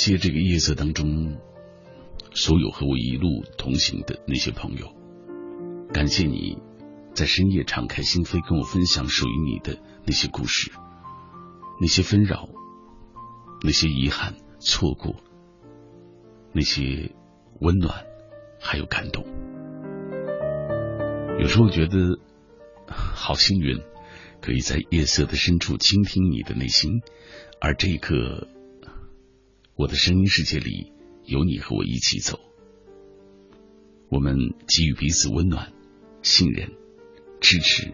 [0.00, 1.36] 谢这个夜色当中，
[2.32, 4.94] 所有和我一路同行的那些朋友，
[5.92, 6.56] 感谢你
[7.12, 10.72] 在深夜敞开心扉，跟我分享属于你的那些故事，
[11.82, 12.48] 那些纷扰，
[13.62, 15.16] 那些遗憾、错过，
[16.54, 17.14] 那些
[17.60, 18.06] 温暖，
[18.58, 19.26] 还有感动。
[21.40, 22.18] 有时候觉得
[22.86, 23.78] 好幸运，
[24.40, 27.02] 可以在夜色的深处倾听你的内心，
[27.60, 28.48] 而这一刻。
[29.80, 30.92] 我的声音世界里
[31.24, 32.38] 有你和我一起走，
[34.10, 34.36] 我们
[34.68, 35.72] 给予彼此温暖、
[36.20, 36.70] 信任、
[37.40, 37.90] 支持，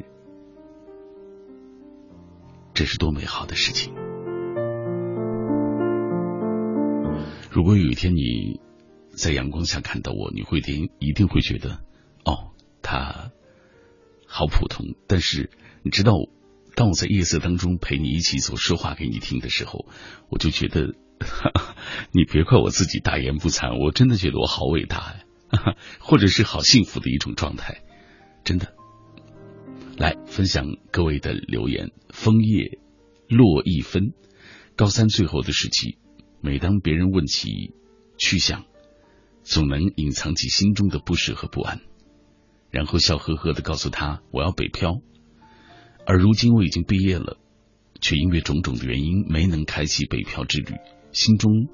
[2.74, 3.94] 这是多美好的事情！
[7.52, 8.60] 如果有一天你
[9.16, 11.84] 在阳光下看到我，你会定一定会觉得，
[12.24, 12.50] 哦，
[12.82, 13.30] 他
[14.26, 14.96] 好普通。
[15.06, 15.50] 但是
[15.84, 16.14] 你知道，
[16.74, 19.86] 当我在夜色当中陪你一起走，说话给你听的时候，
[20.28, 20.96] 我就觉得。
[21.20, 21.74] 哈
[22.12, 27.82] 你别怪我自己大言不惭，我真的觉得我好伟大呀，或者是好幸福的一种状态，
[28.44, 28.74] 真的。
[29.97, 31.90] 来分享各位的留言。
[32.10, 32.78] 枫叶
[33.28, 34.12] 落一分，
[34.76, 35.97] 高三最后的时期，
[36.43, 37.72] 每当别人问起
[38.18, 38.64] 去向，
[39.43, 41.80] 总能隐藏起心中的不舍和不安，
[42.70, 45.01] 然后笑呵呵的告诉他我要北漂。
[46.06, 47.38] 而如今我已经毕业了，
[48.01, 50.74] 却因为种种的原因没能开启北漂之旅。
[51.16, 51.68] 心中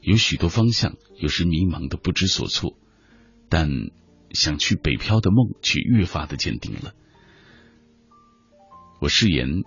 [0.00, 2.76] 有许多方向，有时迷茫的不知所措，
[3.48, 3.70] 但
[4.32, 6.92] 想去北漂的梦却越发的坚定了。
[9.00, 9.62] 我誓言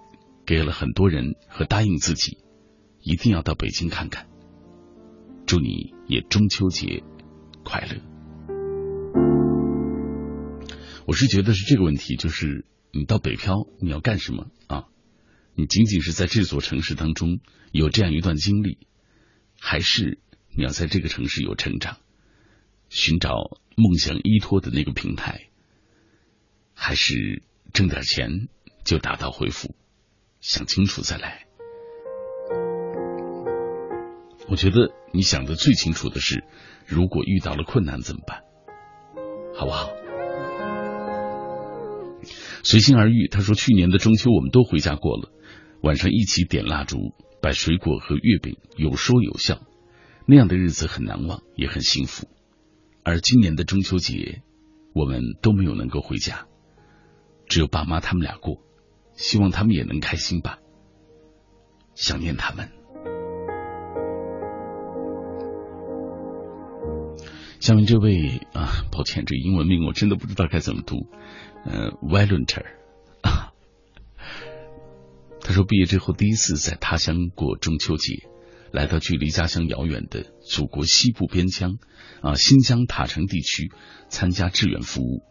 [0.46, 2.40] 给了很多人和答应自己，
[3.00, 4.28] 一定要到北京看看。
[5.46, 7.02] 祝你也中秋节
[7.64, 8.02] 快乐。
[11.08, 14.88] 我是觉得是这个问题，就是你到北漂你要干什么啊？
[15.56, 17.40] 你仅仅是在这座城市当中
[17.72, 18.78] 有这样一段经历。
[19.68, 20.20] 还是
[20.56, 21.98] 你要在这个城市有成长，
[22.88, 25.48] 寻找梦想依托的那个平台，
[26.76, 27.42] 还是
[27.74, 28.48] 挣点钱
[28.84, 29.74] 就打道回府？
[30.40, 31.48] 想清楚再来。
[34.48, 36.44] 我觉得你想的最清楚的是，
[36.86, 38.44] 如果遇到了困难怎么办？
[39.56, 39.90] 好不好？
[42.62, 45.32] 随心而遇，他说去年的中秋我们都回家过了，
[45.82, 47.16] 晚上一起点蜡烛。
[47.46, 49.62] 摆水果和月饼，有说有笑，
[50.26, 52.28] 那样的日子很难忘，也很幸福。
[53.04, 54.42] 而今年的中秋节，
[54.96, 56.48] 我们都没有能够回家，
[57.48, 58.64] 只有爸妈他们俩过，
[59.14, 60.58] 希望他们也能开心吧。
[61.94, 62.68] 想念他们。
[67.60, 71.06] 下面这位啊，抱歉，这英文名我真的不知道该怎么读，
[71.64, 72.66] 呃，Volunteer。
[75.48, 78.28] 他说，毕业之后第一次在他乡过中秋节，
[78.72, 81.78] 来到距离家乡遥远的祖国西部边疆
[82.22, 83.72] 啊新疆塔城地区
[84.10, 85.22] 参加志愿服务。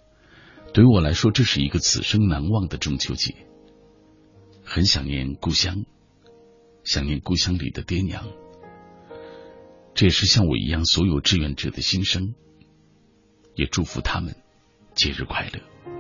[0.73, 3.35] 对于我来说，这是一个此生难忘的中秋节。
[4.62, 5.85] 很想念故乡，
[6.85, 8.24] 想念故乡里的爹娘。
[9.97, 12.35] 这也是像我一样所有志愿者的心声。
[13.57, 14.36] 也祝福他们
[14.95, 15.93] 节日快乐。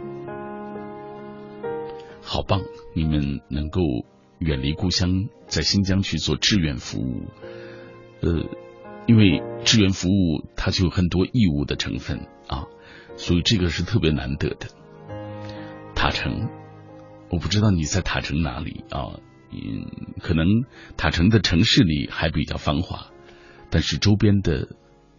[2.24, 2.62] 好棒！
[2.94, 3.80] 你们能够
[4.38, 7.26] 远离故乡，在新疆去做志愿服务，
[8.22, 8.46] 呃，
[9.06, 12.64] 因为志愿服务它就有很多义务的成分啊，
[13.16, 14.68] 所以这个是特别难得的。
[15.94, 16.48] 塔城，
[17.30, 19.20] 我不知道你在塔城哪里啊？
[19.52, 20.46] 嗯，可能
[20.96, 23.06] 塔城的城市里还比较繁华，
[23.70, 24.68] 但是周边的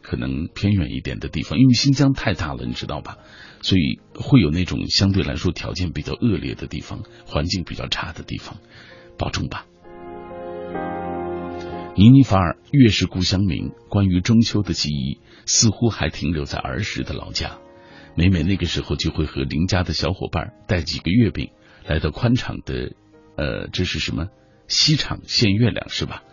[0.05, 3.17] 可能偏远一点的地方，因为新疆太大了，你知道吧？
[3.61, 8.57] 所以会有那种相对来说条件比较恶劣的地方，环境比较差的地方，
[9.17, 9.65] 保重吧。
[11.97, 17.57] 尼尼法尔越是故乡明，关于中秋的记忆似乎还停留在儿时的老家。
[18.15, 21.49] 每每那个时候，就会和邻家的小伙伴带几个月饼
[21.85, 22.93] 来到宽敞的。
[23.37, 24.27] 呃，这是什么？
[24.67, 26.23] 西厂献月亮是吧？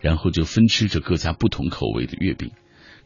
[0.00, 2.50] 然后就分吃着各家不同口味的月饼，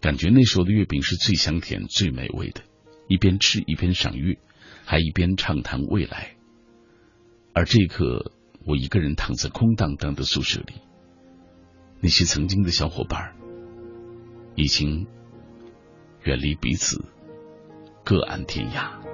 [0.00, 2.62] 感觉那时候的月饼是最香甜、最美味的。
[3.08, 4.38] 一边吃一边赏月，
[4.84, 6.36] 还一边畅谈未来。
[7.52, 8.32] 而这一刻，
[8.64, 10.74] 我一个人躺在空荡荡的宿舍里，
[12.00, 13.36] 那些曾经的小伙伴
[14.56, 15.06] 已经
[16.24, 17.04] 远离彼此，
[18.04, 19.05] 各安天涯。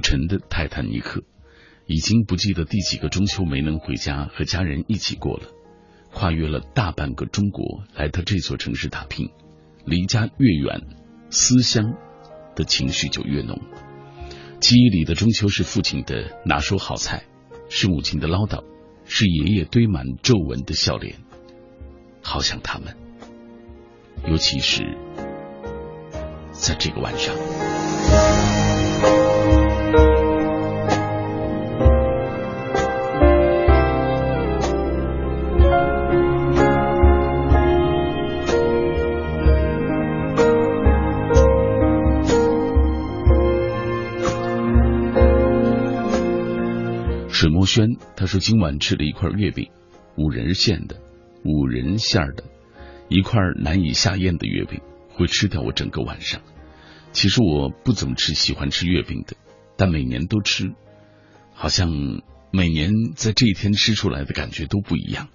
[0.00, 1.22] 不沉的泰坦尼克，
[1.84, 5.42] 已经不记得第几个中秋没能回家和家人一起过了。
[6.10, 9.28] 跨越了大半个中国，来到这座城市打拼，
[9.84, 10.80] 离家越远，
[11.28, 11.92] 思乡
[12.56, 13.60] 的情绪就越浓。
[14.58, 17.24] 记忆里的中秋是父亲的拿手好菜，
[17.68, 18.64] 是母亲的唠叨，
[19.04, 21.16] 是爷爷堆满皱纹的笑脸。
[22.22, 22.96] 好想他们，
[24.26, 24.96] 尤其是
[26.52, 28.59] 在这个晚上。
[47.70, 49.70] 轩他说今晚吃了一块月饼，
[50.16, 51.00] 五仁馅的，
[51.44, 52.42] 五仁馅的，
[53.08, 54.80] 一块难以下咽的月饼，
[55.10, 56.42] 会吃掉我整个晚上。
[57.12, 59.36] 其实我不怎么吃喜欢吃月饼的，
[59.76, 60.72] 但每年都吃，
[61.54, 61.88] 好像
[62.50, 65.28] 每年在这一天吃出来的感觉都不一样。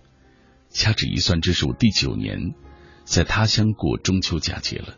[0.69, 2.53] 掐指一算，这是我第九年
[3.05, 4.97] 在他乡过中秋佳节了，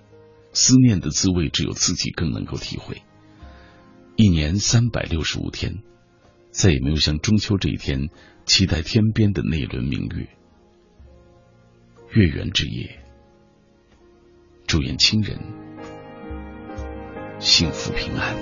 [0.53, 3.03] 思念的滋味只有自己更能够体会。
[4.15, 5.84] 一年三百六十五天。
[6.52, 8.10] 再也没有像中秋这一天
[8.45, 10.28] 期待天边的那轮明月。
[12.14, 12.99] 月圆之夜，
[14.65, 15.38] 祝愿亲人
[17.40, 18.36] 幸福平安。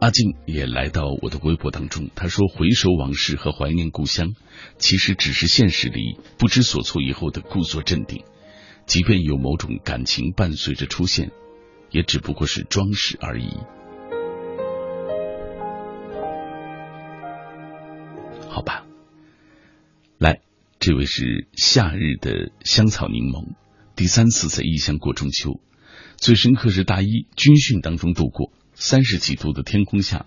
[0.00, 4.34] 阿静也来到我的微博当中，他说：“回首往事和怀念故乡，
[4.76, 8.22] 其实只是现实里不知所措以后的故作镇定。”
[8.86, 11.30] 即便有某种感情伴随着出现，
[11.90, 13.48] 也只不过是装饰而已。
[18.48, 18.86] 好吧，
[20.18, 20.40] 来，
[20.78, 23.54] 这位是夏日的香草柠檬，
[23.96, 25.60] 第三次在异乡过中秋，
[26.16, 30.26] 最深刻是大一军训当中度过，三十几度的天空下，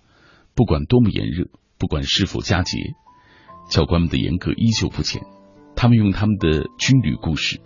[0.55, 1.45] 不管多么炎热，
[1.77, 2.77] 不管是否佳节，
[3.69, 5.21] 教官们的严格依旧不减，
[5.75, 7.61] 他们用他们的军旅故事。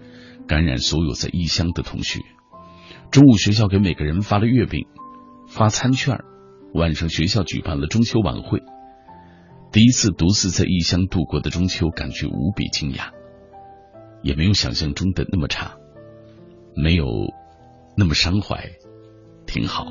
[0.48, 2.20] 感染所有在异乡的同学。
[3.12, 4.88] 中午学校给每个人发了月饼，
[5.48, 6.20] 发餐券。
[6.74, 8.62] 晚上学校举办了中秋晚会。
[9.74, 13.12] 第一次独自在异乡度过的中秋，感觉无比惊讶，
[14.22, 15.76] 也没有想象中的那么差，
[16.76, 17.06] 没有
[17.98, 18.70] 那么伤怀，
[19.46, 19.86] 挺好。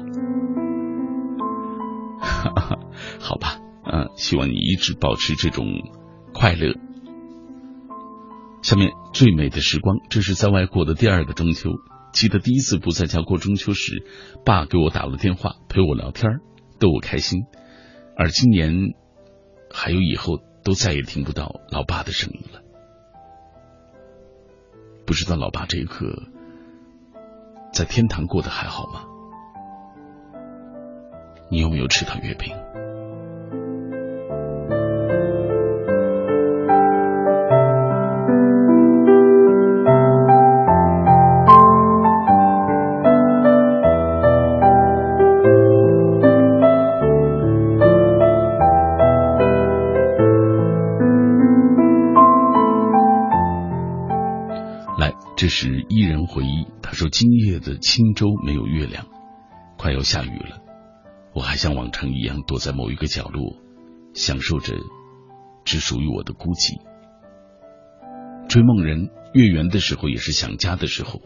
[2.18, 2.78] 哈 哈
[3.18, 5.66] 好吧，嗯，希望你一直保持这种
[6.32, 6.74] 快乐。
[8.62, 11.70] 下面最美的时光，这是在外过的第二个中秋。
[12.12, 14.04] 记得第一次不在家过中秋时，
[14.44, 16.40] 爸给我打了电话，陪我聊天，
[16.78, 17.44] 逗我开心。
[18.16, 18.94] 而今年，
[19.72, 22.60] 还有以后，都再也听不到老爸的声音了。
[25.06, 26.24] 不知道老爸这一刻
[27.72, 29.04] 在天堂过得还好吗？
[31.50, 32.54] 你有没有吃到月饼？
[55.40, 59.06] 这时伊人回忆，他说：“今夜的青州没有月亮，
[59.78, 60.60] 快要下雨了。
[61.32, 63.56] 我还像往常一样躲在某一个角落，
[64.12, 64.74] 享受着
[65.64, 66.78] 只属于我的孤寂。
[68.50, 71.22] 追梦人，月圆的时候也是想家的时候，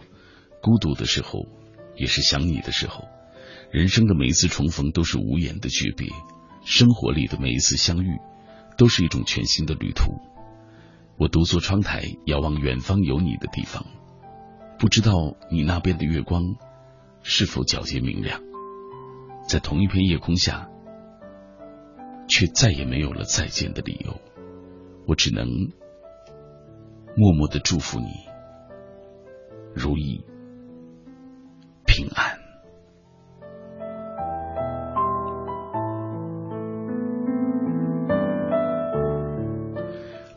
[0.62, 1.48] 孤独的时候
[1.96, 3.08] 也是想你的时候。
[3.72, 6.08] 人生的每一次重逢都是无言的诀别，
[6.64, 8.16] 生活里的每一次相遇
[8.78, 10.12] 都是一种全新的旅途。
[11.18, 13.84] 我独坐窗台，遥望远方有你的地方。”
[14.78, 16.42] 不知道你那边的月光
[17.22, 18.40] 是否皎洁明亮，
[19.48, 20.68] 在同一片夜空下，
[22.28, 24.20] 却再也没有了再见的理由。
[25.06, 25.46] 我只能
[27.16, 28.06] 默默的祝福你
[29.74, 30.24] 如意
[31.86, 32.38] 平安。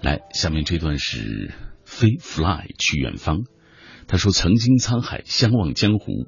[0.02, 1.52] 来，下面这段是
[1.84, 3.44] 飞 fly 去远方。
[4.08, 6.28] 他说：“曾经沧海，相望江湖。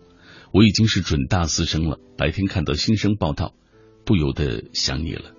[0.52, 1.98] 我已经是准大四生了。
[2.18, 3.56] 白天看到新生报道，
[4.04, 5.32] 不由得想你了。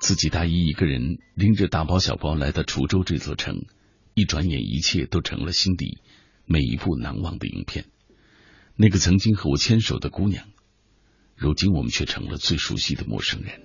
[0.00, 3.66] 自己大一一个人拎着大包小包来到滁州这座城，
[4.14, 5.98] 一转眼，一切都成了心底
[6.44, 7.84] 每一部难忘的影片。
[8.74, 10.48] 那个曾经和我牵手的姑娘，
[11.36, 13.62] 如今我们却成了最熟悉的陌生人。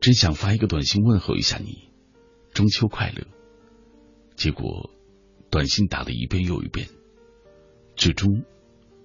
[0.00, 1.88] 真想发一个短信问候一下你，
[2.54, 3.26] 中秋快乐。
[4.36, 4.90] 结果。”
[5.50, 6.86] 短信打了一遍又一遍，
[7.96, 8.44] 最终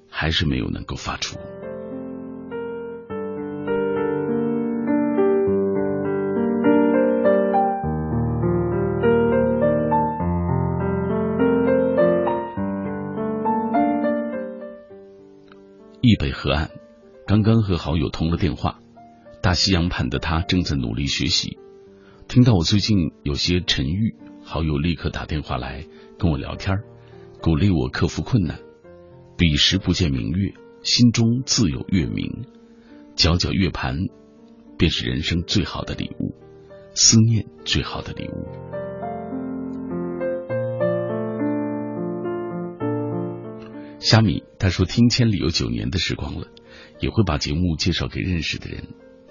[0.07, 1.37] 还是没有能够发出。
[16.01, 16.69] 易北河岸，
[17.25, 18.79] 刚刚和好友通了电话，
[19.41, 21.57] 大西洋畔的他正在努力学习，
[22.27, 25.87] 听到我最近有些沉郁，好友立刻打电话来。
[26.17, 26.77] 跟我聊天，
[27.41, 28.59] 鼓励我克服困难。
[29.37, 32.45] 彼时不见明月，心中自有月明。
[33.15, 33.97] 皎皎月盘，
[34.77, 36.35] 便是人生最好的礼物，
[36.93, 38.47] 思念最好的礼物。
[43.99, 46.47] 虾米他说听千里有九年的时光了，
[46.99, 48.83] 也会把节目介绍给认识的人。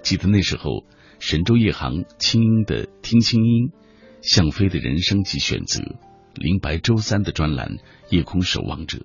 [0.03, 0.83] 记得那时候，
[1.17, 3.71] 神州夜航轻音的听清音，
[4.21, 5.81] 向飞的人生及选择。
[6.35, 7.77] 林白周三的专栏
[8.09, 8.97] 《夜空守望者》，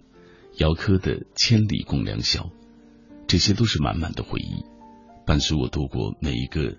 [0.59, 2.43] 姚科的《千里共良宵》，
[3.27, 4.65] 这些都是满满的回忆，
[5.27, 6.77] 伴随我度过每一个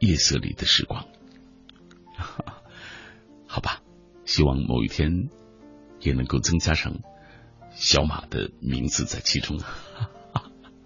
[0.00, 1.06] 夜色里的时光。
[3.46, 3.82] 好吧，
[4.24, 5.28] 希望某一天
[6.00, 7.00] 也能够增加上
[7.70, 9.60] 小马的名字在其中。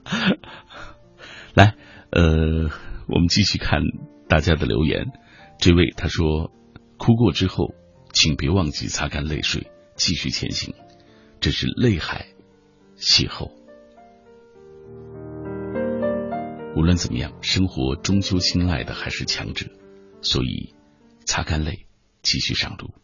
[1.55, 1.77] 来，
[2.11, 2.71] 呃，
[3.07, 3.81] 我们继续看
[4.29, 5.07] 大家的留言。
[5.59, 6.51] 这位他说，
[6.99, 7.75] 哭过之后。
[8.13, 10.75] 请别忘记擦干泪水，继续前行。
[11.41, 12.27] 这是泪海
[12.97, 13.51] 邂逅。
[16.77, 19.67] 无论怎么样，生活终究青睐的还是强者，
[20.21, 20.75] 所以
[21.25, 21.87] 擦干泪，
[22.23, 22.95] 继续上路。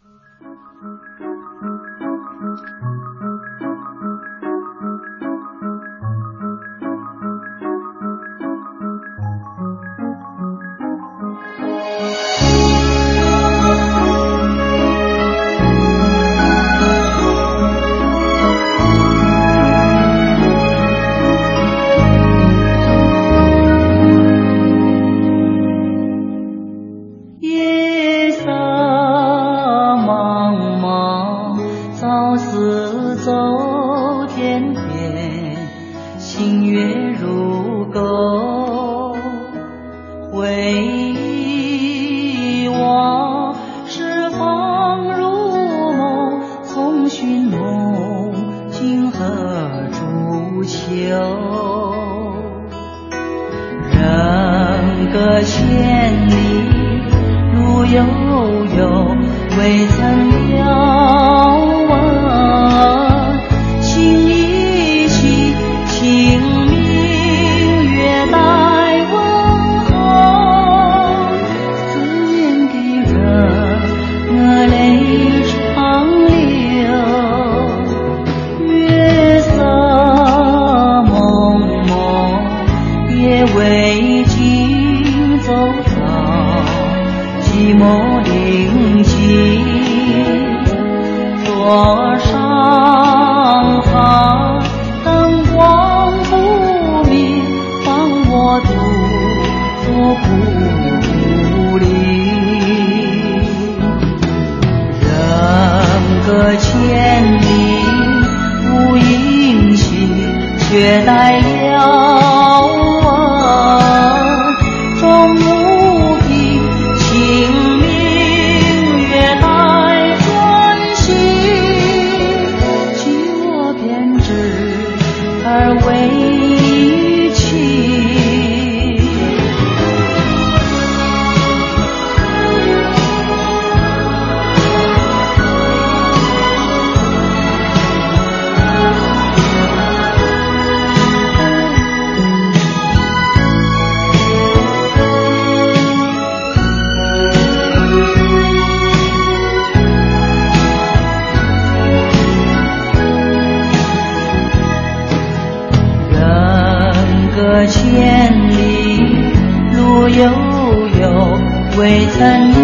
[161.89, 162.58] 悠，未曾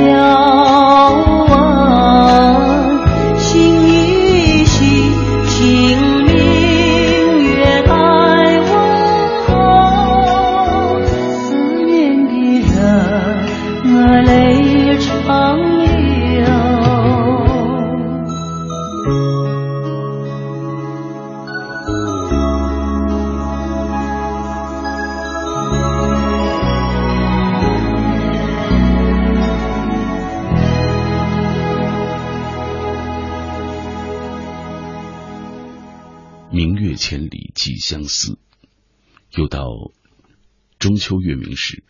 [41.05, 41.85] 秋月明时，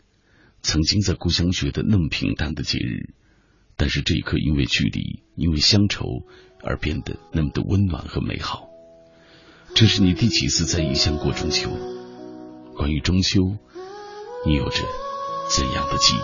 [0.60, 3.14] 曾经在故乡觉得那么平淡的节日，
[3.76, 6.04] 但是这一刻因为距离，因为乡愁
[6.64, 8.70] 而变得那么的温暖和美好。
[9.76, 11.70] 这是你第几次在异乡过中秋？
[12.76, 13.56] 关于中秋，
[14.48, 14.82] 你有着
[15.48, 16.18] 怎样的记忆？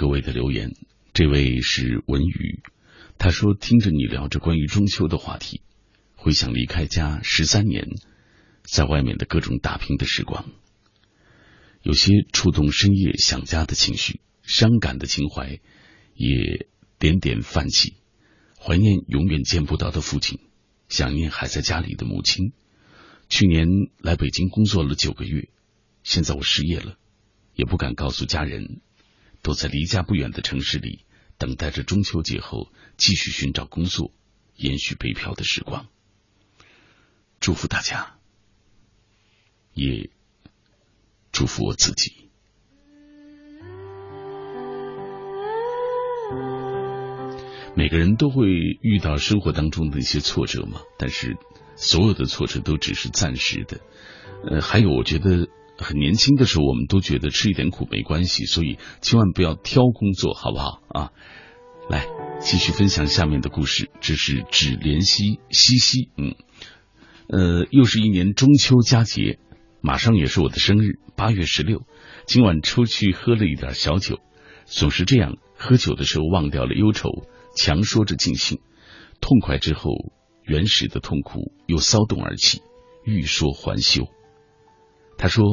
[0.00, 0.72] 各位的留言，
[1.12, 2.62] 这位是文宇，
[3.18, 5.60] 他说听着你聊着关于中秋的话题，
[6.16, 7.86] 回想离开家十三年，
[8.62, 10.46] 在外面的各种打拼的时光，
[11.82, 15.60] 有些触动深夜想家的情绪，伤感的情怀
[16.14, 16.66] 也
[16.98, 17.92] 点点泛起，
[18.58, 20.38] 怀念永远见不到的父亲，
[20.88, 22.54] 想念还在家里的母亲。
[23.28, 23.68] 去年
[23.98, 25.50] 来北京工作了九个月，
[26.02, 26.96] 现在我失业了，
[27.54, 28.80] 也不敢告诉家人。
[29.42, 31.04] 都在离家不远的城市里，
[31.38, 34.12] 等待着中秋节后继续寻找工作，
[34.54, 35.88] 延续北漂的时光。
[37.40, 38.18] 祝福大家，
[39.72, 40.10] 也
[41.32, 42.28] 祝福我自己。
[47.74, 48.46] 每个人都会
[48.82, 51.38] 遇到生活当中的一些挫折嘛，但是
[51.76, 53.80] 所有的挫折都只是暂时的。
[54.44, 55.48] 呃，还有，我觉得。
[55.82, 61.10] 很年轻的时候，我们都觉得吃一点苦没关系，所以千万不要挑工作，好不好啊？
[61.88, 62.06] 来，
[62.40, 63.90] 继续分享下面的故事。
[64.00, 66.34] 这是只怜惜西西，嗯，
[67.28, 69.38] 呃，又是一年中秋佳节，
[69.80, 71.82] 马上也是我的生日，八月十六。
[72.26, 74.20] 今晚出去喝了一点小酒，
[74.66, 77.08] 总是这样，喝酒的时候忘掉了忧愁，
[77.56, 78.60] 强说着尽兴，
[79.20, 79.90] 痛快之后，
[80.44, 82.60] 原始的痛苦又骚动而起，
[83.04, 84.06] 欲说还休。
[85.20, 85.44] 他说：“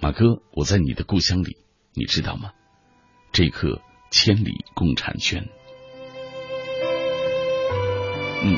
[0.00, 1.58] 马哥，我在你的故乡里，
[1.92, 2.52] 你知道吗？
[3.30, 5.46] 这一刻，千里共婵娟。
[8.42, 8.56] 嗯，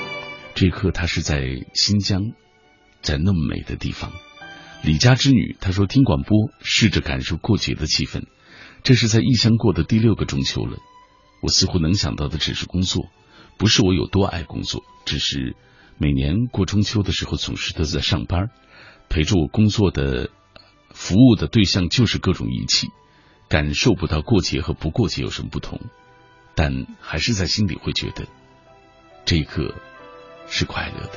[0.54, 1.42] 这一刻，他是在
[1.74, 2.34] 新疆，
[3.02, 4.12] 在那么美的地方。
[4.84, 8.22] 李家之女，他说听广播，试着感受过节的气氛。
[8.84, 10.78] 这是在异乡过的第六个中秋了。
[11.42, 13.08] 我似乎能想到的只是工作，
[13.58, 15.56] 不是我有多爱工作，只是
[15.96, 18.50] 每年过中秋的时候，总是都在上班。”
[19.08, 20.30] 陪着我工作的、
[20.90, 22.88] 服务的对象就是各种仪器，
[23.48, 25.80] 感受不到过节和不过节有什么不同，
[26.54, 28.26] 但还是在心里会觉得
[29.24, 29.74] 这一刻
[30.46, 31.12] 是快乐的。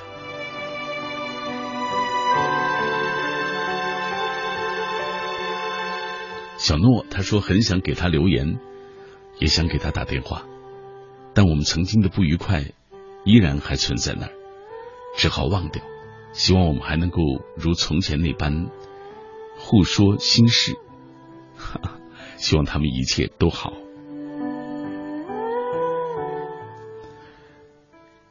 [6.57, 8.59] 小诺他说很想给他留言，
[9.39, 10.43] 也想给他打电话，
[11.34, 12.63] 但我们曾经的不愉快
[13.26, 14.31] 依然还存在那儿，
[15.18, 15.81] 只好忘掉。
[16.34, 17.22] 希望我们还能够
[17.56, 18.70] 如从前那般
[19.58, 20.74] 互说心事，
[22.38, 23.74] 希望他们一切都好。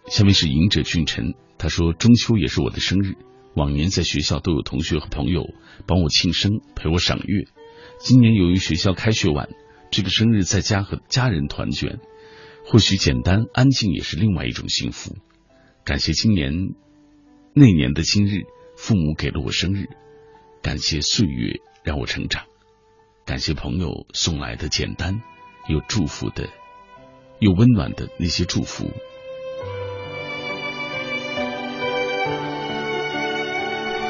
[0.07, 3.17] 下面是赢者俊臣，他说中秋也是我的生日，
[3.55, 5.55] 往年在学校都有同学和朋友
[5.87, 7.45] 帮我庆生，陪我赏月。
[8.01, 9.51] 今年由于学校开学晚，
[9.93, 11.99] 这个生日在家和家人团聚，
[12.65, 15.15] 或许简单安静也是另外一种幸福。
[15.85, 16.75] 感谢今年。
[17.53, 18.45] 那年的今日，
[18.77, 19.89] 父母给了我生日，
[20.63, 22.45] 感谢岁月让我成长，
[23.27, 25.21] 感谢朋友送来的简单
[25.69, 26.49] 又祝福的
[27.41, 28.93] 又温暖的那些祝福。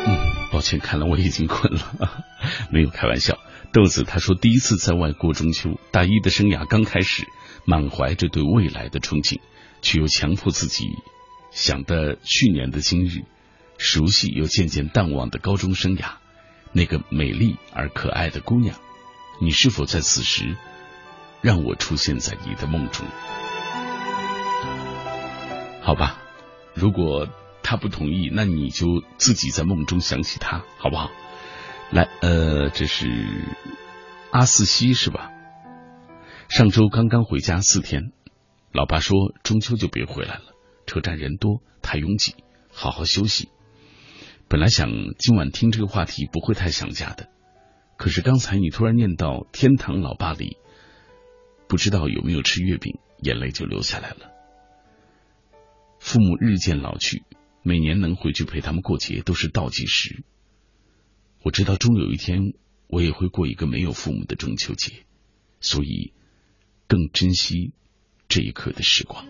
[0.07, 0.19] 嗯，
[0.53, 2.25] 抱歉，看来我已经困了，
[2.71, 3.39] 没有开玩笑。
[3.73, 7.27] 豆子他说，第一次在外过中秋，大一的生涯刚开始，
[7.65, 9.41] 满怀着对未来的憧憬，
[9.81, 10.85] 却又强迫自己
[11.51, 13.25] 想的去年的今日，
[13.79, 16.13] 熟悉又渐渐淡忘的高中生涯，
[16.73, 18.77] 那个美丽而可爱的姑娘，
[19.41, 20.57] 你是否在此时
[21.43, 23.07] 让我出现在你的梦中？
[25.83, 26.21] 好吧，
[26.75, 27.27] 如果
[27.63, 31.11] 他不同意，那你就自己在梦中想起他，好不好？
[31.91, 33.09] 来，呃，这是
[34.31, 35.31] 阿四西是吧？
[36.49, 38.13] 上周刚刚回家四天，
[38.73, 40.43] 老爸说中秋就别回来了，
[40.91, 42.35] 车站人多太拥挤，
[42.69, 43.49] 好好休息。
[44.49, 44.91] 本来想
[45.21, 47.29] 今晚听这个话题不会太想家的，
[47.97, 50.57] 可是刚才你突然念到“天堂老爸”里，
[51.69, 54.33] 不知道有没有吃月饼，眼泪就流下来了。
[56.01, 57.23] 父母日渐老去，
[57.63, 60.25] 每年能回去陪他们过节都是倒计时。
[61.45, 62.55] 我知道终有一天，
[62.89, 65.05] 我也会过一个没有父母的中秋节，
[65.61, 66.13] 所以
[66.89, 67.75] 更珍惜
[68.27, 69.25] 这一刻的时光。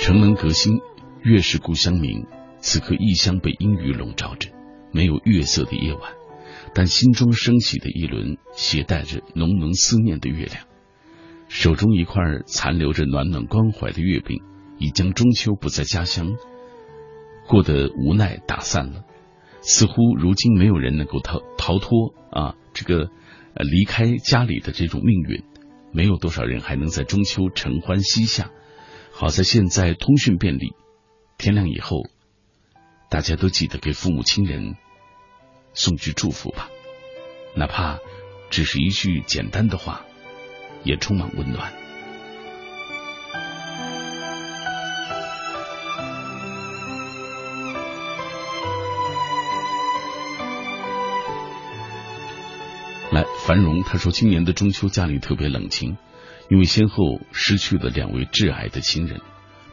[0.00, 0.80] 城门革新，
[1.22, 2.26] 月是故乡明。
[2.58, 4.48] 此刻异乡被阴雨笼罩着，
[4.92, 6.14] 没有月色的夜晚。
[6.74, 10.64] 但心中升起的一轮携带着浓浓思念的月亮，
[11.48, 14.40] 手中一块残留着暖暖关怀的月饼，
[14.78, 16.32] 已将中秋不在家乡
[17.46, 19.04] 过得无奈打散了。
[19.60, 23.10] 似乎如今没有人能够逃逃脱啊这个
[23.52, 25.44] 呃离开家里的这种命运，
[25.92, 28.50] 没有多少人还能在中秋承欢膝下。
[29.20, 30.72] 好在现在通讯便利，
[31.36, 32.04] 天亮以后，
[33.10, 34.76] 大家都记得给父母亲人。
[35.74, 36.70] 送句祝福吧，
[37.54, 37.98] 哪怕
[38.48, 40.06] 只是一句简单的话，
[40.84, 41.70] 也充满温暖。
[53.12, 55.98] 来，繁荣他说，今年的中秋家里特别冷清，
[56.50, 59.20] 因为先后失去了两位挚爱的亲人，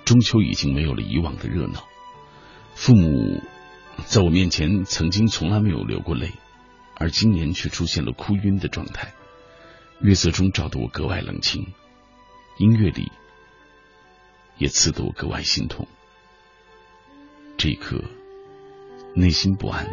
[0.05, 1.85] 中秋已经没有了以往的热闹，
[2.75, 3.41] 父母。
[4.05, 6.33] 在我面前，曾经从来没有流过泪，
[6.93, 9.11] 而今年却出现了哭晕的状态。
[10.01, 11.65] 月色中照得我格外冷清，
[12.59, 13.11] 音乐里
[14.59, 15.87] 也刺得我格外心痛。
[17.57, 18.03] 这一刻，
[19.15, 19.89] 内心不安。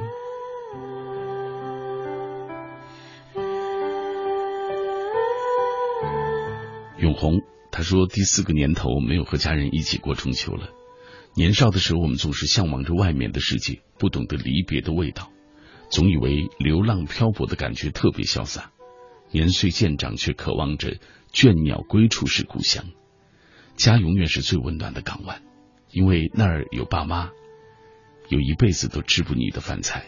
[7.05, 10.71] 永红他说：“第四个年头没有和家人一起过中秋了。”
[11.37, 15.31] 年少的时候，我们总是向往着外面的世界，不懂得离别的味道，
[15.91, 18.71] 总以为流浪漂泊的感觉特别潇洒。
[19.33, 20.97] 年岁渐长，却渴望着
[21.31, 22.87] 倦鸟归处是故乡。
[23.77, 25.43] 家永远是最温暖的港湾，
[25.91, 27.33] 因为那儿有爸妈，
[28.29, 30.07] 有一辈子都吃不腻的饭菜，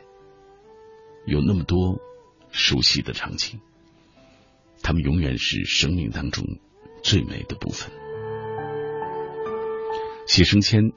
[1.26, 1.98] 有那么多
[2.52, 3.60] 熟悉的场景，
[4.82, 6.46] 他们永远是生命当中
[7.06, 7.88] 最美的部分。
[10.26, 10.92] 写生签。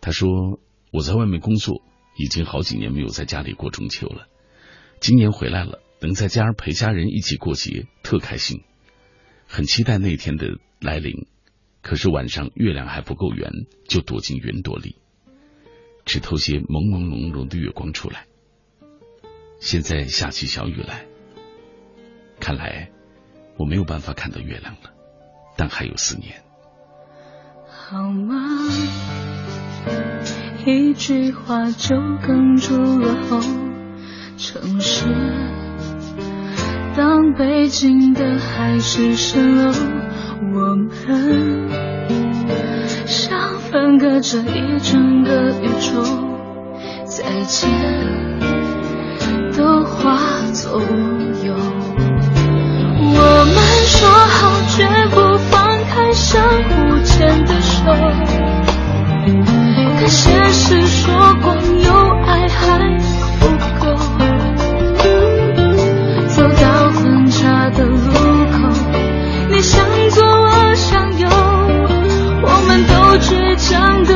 [0.00, 0.58] 他说
[0.90, 1.82] ：“我在外面工作，
[2.16, 4.26] 已经好几年没有在家里过中秋了。
[5.00, 8.62] 今年回来了，能在家陪家人一起过节，特开心，
[9.46, 11.26] 很期待那天的来临。
[11.82, 13.50] 可是晚上月亮还不够圆，
[13.86, 14.96] 就躲进云朵里，
[16.06, 18.26] 只偷些朦朦胧胧的月光出来。
[19.60, 21.06] 现在下起小雨来，
[22.40, 22.90] 看来
[23.58, 24.93] 我没有办法看到月亮了，
[25.56, 26.42] 但还有思念。”
[27.68, 28.34] 好吗？
[30.64, 33.40] 一句话就哽住了喉。
[34.36, 35.04] 城市，
[36.96, 39.72] 当北京的海市蜃楼，
[40.54, 40.90] 我们
[43.06, 46.02] 像分隔着一整个宇宙，
[47.04, 47.70] 再见
[49.56, 50.18] 都化
[50.52, 50.82] 作乌
[51.46, 51.54] 有。
[53.06, 53.56] 我们
[53.86, 55.33] 说好绝不
[55.94, 57.84] 放开相互牵的手。
[60.00, 61.92] 可现实说光有
[62.26, 62.98] 爱还
[63.38, 63.46] 不
[63.78, 63.94] 够，
[66.26, 67.96] 走到分岔的路
[68.50, 68.56] 口，
[69.50, 71.28] 你向左我向右，
[72.42, 74.13] 我们都倔强的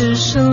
[0.00, 0.49] 只剩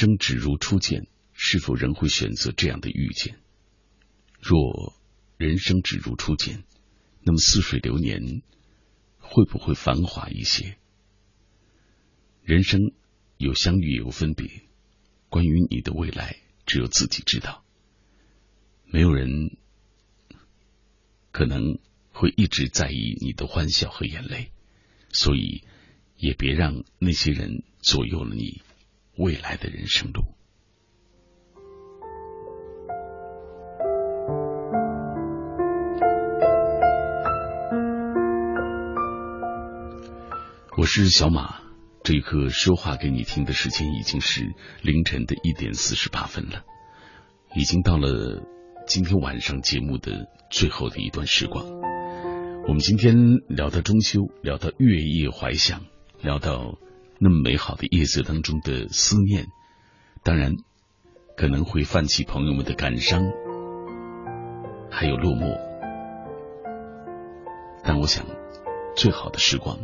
[0.00, 3.38] 生只如初见，是否仍会选择这样的遇见？
[4.40, 4.96] 若
[5.36, 6.64] 人生只如初见，
[7.22, 8.40] 那么似水流年
[9.18, 10.78] 会不会繁华一些？
[12.42, 12.92] 人生
[13.36, 14.62] 有相遇有分别，
[15.28, 17.62] 关于你的未来，只有自己知道。
[18.86, 19.58] 没有人
[21.30, 21.78] 可能
[22.10, 24.50] 会一直在意你的欢笑和眼泪，
[25.12, 25.62] 所以
[26.16, 28.62] 也别让那些人左右了你
[29.20, 30.22] 未来的人生路。
[40.78, 41.60] 我是小马，
[42.02, 44.40] 这一刻说话给你听的时间已经是
[44.80, 46.64] 凌晨的一点四十八分了，
[47.54, 48.42] 已经到了
[48.86, 51.66] 今天晚上节目的最后的一段时光。
[52.66, 53.14] 我们今天
[53.48, 55.82] 聊到中秋，聊到月夜怀想，
[56.22, 56.78] 聊到
[57.22, 59.48] 那么美好的夜色当中的思念，
[60.24, 60.56] 当然
[61.36, 63.22] 可能会泛起朋友们的感伤，
[64.90, 65.54] 还有落寞。
[67.84, 68.24] 但我想，
[68.96, 69.78] 最好的时光，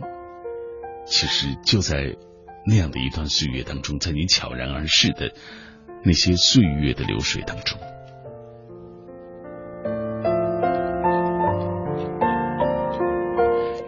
[1.05, 2.17] 其实就在
[2.65, 5.35] 那样的一段岁月当中，在你悄然而逝的
[6.05, 7.79] 那些岁月的流水当中。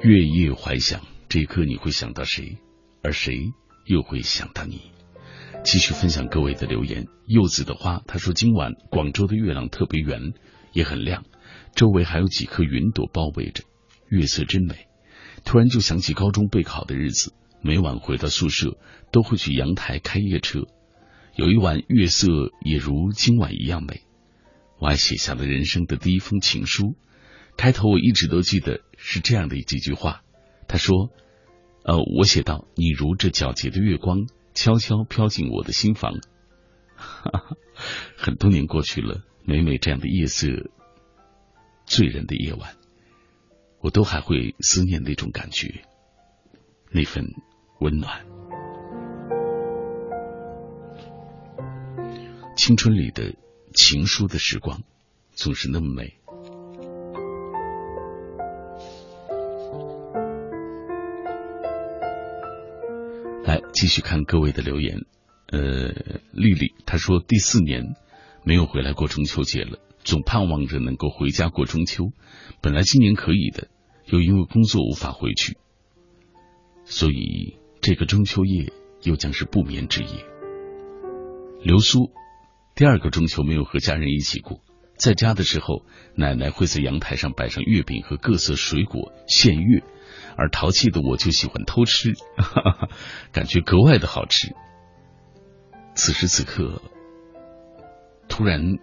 [0.02, 1.00] 月夜怀想，
[1.30, 2.58] 这一刻你会想到谁，
[3.02, 3.52] 而谁
[3.86, 4.80] 又会想到你？
[5.64, 7.06] 继续分享各位的留言。
[7.26, 10.32] 柚子的花，他说今晚广州的月亮特别圆，
[10.72, 11.24] 也很亮，
[11.74, 13.64] 周围还有几颗云朵包围着，
[14.08, 14.86] 月色真美。
[15.44, 18.78] 突然就想起高中备考的日子，每晚回到宿舍
[19.12, 20.62] 都会去阳台开夜车。
[21.34, 22.26] 有一晚月色
[22.64, 24.02] 也如今晚一样美，
[24.80, 26.96] 我还写下了人生的第一封情书。
[27.56, 30.22] 开头我一直都记得是这样的几句话，
[30.66, 31.10] 他说
[31.88, 36.20] ：“呃，我写道，你如这皎洁的月光，悄悄飘进我的心房。”
[36.94, 37.56] 哈哈，
[38.14, 40.48] 很多年过去了，每每这样的夜色
[41.86, 42.76] 醉人的夜晚，
[43.80, 45.82] 我都还会思念那种感觉，
[46.90, 47.24] 那份
[47.80, 48.26] 温暖。
[52.54, 53.34] 青春里的
[53.72, 54.82] 情书的时光，
[55.32, 56.18] 总是那么美。
[63.48, 65.06] 来，继续看各位的留言。
[65.46, 65.88] 呃，
[66.32, 67.96] 丽丽她说第四年
[68.44, 72.12] 没有回来过中秋节了，总盼望着能够回家过中秋。
[72.60, 73.68] 本来今年可以的，
[74.04, 75.56] 又因为工作无法回去，
[76.84, 78.70] 所以这个中秋夜
[79.02, 80.26] 又将是不眠之夜。
[81.62, 82.10] 刘苏
[82.74, 84.60] 第二个中秋没有和家人一起过，
[84.98, 89.82] 在家的时候，奶奶会在阳台上摆上月饼和各色水果献月，
[90.38, 92.88] 而淘气的我就喜欢偷吃，哈哈，
[93.32, 94.54] 感觉格外的好吃。
[95.96, 96.80] 此时此刻，
[98.28, 98.76] 突然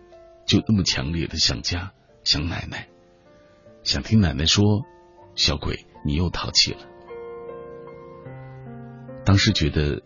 [0.45, 1.93] 就那么强烈的想家，
[2.25, 2.89] 想奶奶，
[3.83, 4.83] 想听奶奶说
[5.33, 6.79] ：“小鬼，你又淘气了。”
[9.23, 10.03] 当时觉得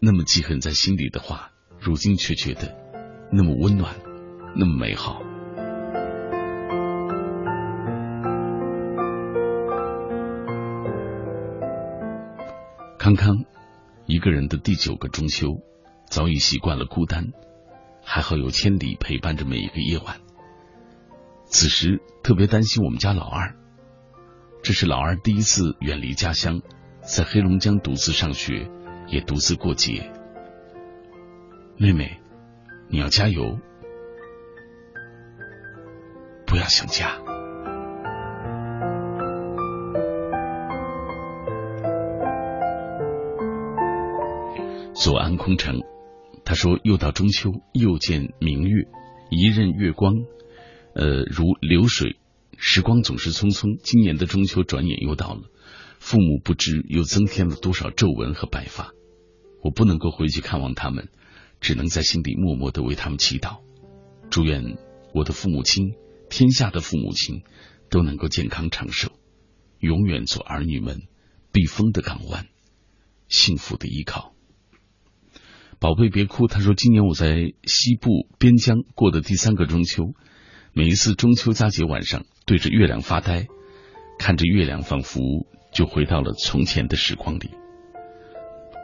[0.00, 1.50] 那么记恨在心里的话，
[1.80, 2.76] 如今却觉得
[3.32, 3.96] 那么温暖，
[4.54, 5.20] 那么美好。
[13.08, 13.46] 康康
[14.04, 15.62] 一个人的第九个中秋。
[16.10, 17.32] 早已习惯了孤单，
[18.04, 20.20] 还好有千里陪伴着每一个夜晚。
[21.46, 23.56] 此时特别担心我们家老二，
[24.62, 26.60] 这是老二第一次远离家乡，
[27.00, 28.70] 在黑龙江独自上学，
[29.06, 30.12] 也独自过节。
[31.78, 32.20] 妹妹，
[32.88, 33.58] 你要加油，
[36.46, 37.27] 不要想家。
[45.08, 45.80] 左安空城。
[46.44, 48.88] 他说：“又到中秋，又见明月，
[49.30, 50.12] 一任月光，
[50.94, 52.18] 呃，如流水。
[52.58, 55.44] 时光总是匆匆，今年的中秋转眼又到了。
[55.98, 58.92] 父母不知又增添了多少皱纹和白发。
[59.62, 61.08] 我不能够回去看望他们，
[61.58, 63.60] 只能在心底默默的为他们祈祷，
[64.28, 64.76] 祝愿
[65.14, 65.94] 我的父母亲，
[66.28, 67.44] 天下的父母亲
[67.88, 69.10] 都能够健康长寿，
[69.78, 71.04] 永远做儿女们
[71.50, 72.46] 避风的港湾，
[73.28, 74.34] 幸福的依靠。”
[75.80, 76.48] 宝贝，别哭。
[76.48, 80.12] 他说：“今年我在西部边疆过的第三个中秋，
[80.72, 83.46] 每一次中秋佳节晚上，对着月亮发呆，
[84.18, 85.20] 看着月亮，仿佛
[85.72, 87.50] 就回到了从前的时光里，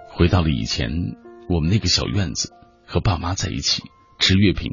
[0.08, 1.16] 回到了以前
[1.48, 2.52] 我们那个小院子，
[2.86, 3.82] 和爸妈在一起
[4.20, 4.70] 吃月饼，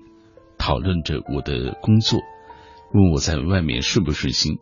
[0.60, 2.20] 讨论着我的工作，
[2.94, 4.60] 问我在外面顺不顺心。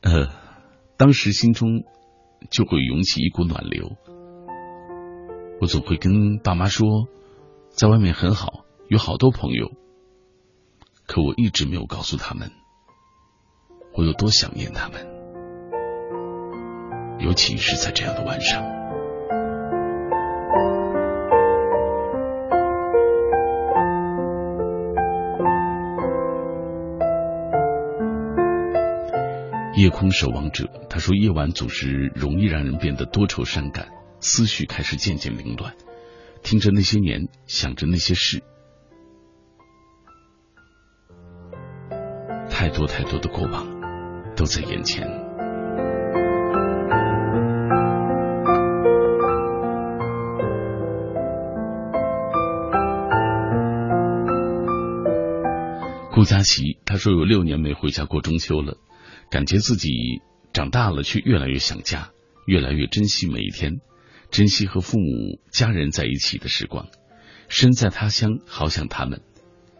[0.00, 0.30] 呃，
[0.96, 1.84] 当时心中
[2.50, 3.96] 就会涌起一股暖流。”
[5.60, 7.06] 我总会跟爸妈说，
[7.68, 9.70] 在外面很好，有好多朋友。
[11.06, 12.50] 可我一直没有告诉他们，
[13.92, 15.06] 我有多想念他们，
[17.18, 18.62] 尤其是在这样的晚上。
[29.76, 33.99] 夜空守望者，他说，夜晚总是容易让人变得多愁善感。
[34.20, 35.74] 思绪开始渐渐凌乱，
[36.42, 38.42] 听着那些年，想着那些事，
[42.50, 43.66] 太多太多的过往
[44.36, 45.08] 都在眼前。
[56.12, 58.76] 顾佳琪他说有六年没回家过中秋了，
[59.30, 60.20] 感觉自己
[60.52, 62.10] 长大了，却越来越想家，
[62.46, 63.80] 越来越珍惜每一天。
[64.30, 66.88] 珍惜和父母家人在一起的时光，
[67.48, 69.22] 身在他乡，好想他们，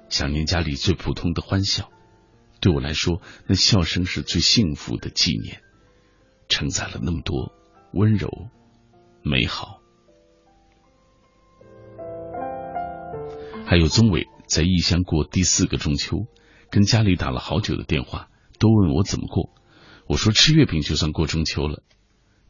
[0.08, 1.88] 想念家里最普通的欢笑。
[2.60, 5.62] 对我来说，那笑声是最幸福的纪念，
[6.48, 7.52] 承载了那么多
[7.92, 8.28] 温柔、
[9.22, 9.80] 美好。
[13.64, 16.26] 还有宗伟在异乡过第四个中秋，
[16.70, 18.28] 跟家里打了好久的电话，
[18.58, 19.50] 都问我怎么过。
[20.08, 21.84] 我说吃月饼就算过中秋了。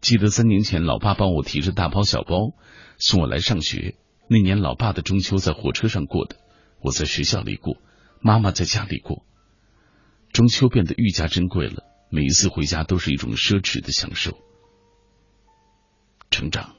[0.00, 2.54] 记得三年前，老爸帮我提着大包小包
[2.98, 3.96] 送我来上学。
[4.28, 6.36] 那年，老爸的中秋在火车上过的，
[6.80, 7.76] 我在学校里过，
[8.20, 9.26] 妈妈在家里过。
[10.32, 14.38] 中秋变得愈加珍贵了，每一次回家都是一种奢侈的享受。
[16.30, 16.76] 成长，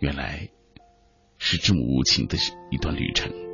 [0.00, 0.50] 原来
[1.38, 2.36] 是这么无情的
[2.70, 3.45] 一段旅程。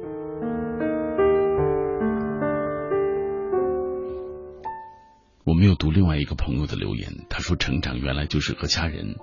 [5.52, 9.16] 我没有读另外一个朋友的留言，他说：“成长原来就是和家人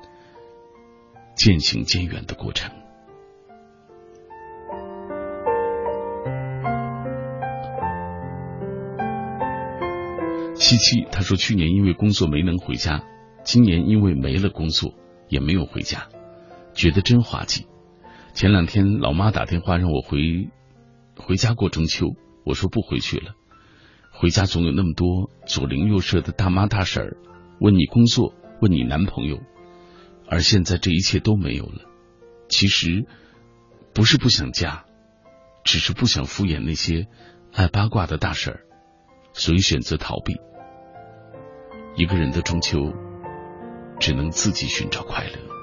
[1.35, 2.69] 渐行渐远的过程。”
[10.53, 13.03] 七七他说：“去年因为工作没能回家，
[13.43, 14.93] 今年因为没了工作
[15.30, 16.10] 也没有回家，
[16.76, 17.65] 觉得真滑稽。
[18.35, 20.51] 前两天老妈打电话让我回
[21.18, 22.06] 回家过中秋，
[22.45, 23.34] 我说不回去了。
[24.19, 27.17] 回家总有那么多左邻右舍的大妈大婶儿
[27.61, 29.39] 问你工作，问你男朋友，
[30.27, 31.83] 而现在这一切都没有了。
[32.49, 33.05] 其实
[33.93, 34.83] 不是不想嫁，
[35.63, 37.07] 只是不想敷衍那些
[37.53, 38.59] 爱八卦的大婶儿，
[39.31, 40.35] 所以选择逃避。
[41.95, 42.91] 一个人的中秋，
[44.01, 45.59] 只能自己寻找快乐。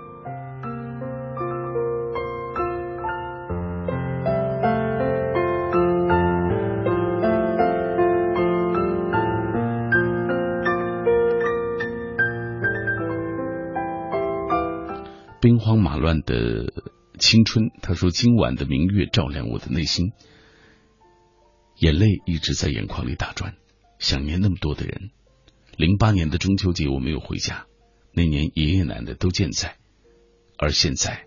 [15.87, 16.73] 马乱的
[17.17, 20.11] 青春，他说：“今晚的明月照亮我的内心，
[21.79, 23.55] 眼泪一直在眼眶里打转，
[24.01, 25.11] 想念那么多的人。
[25.77, 27.67] 零八年的中秋节我没有回家，
[28.13, 29.77] 那年爷爷奶奶都健在，
[30.59, 31.27] 而现在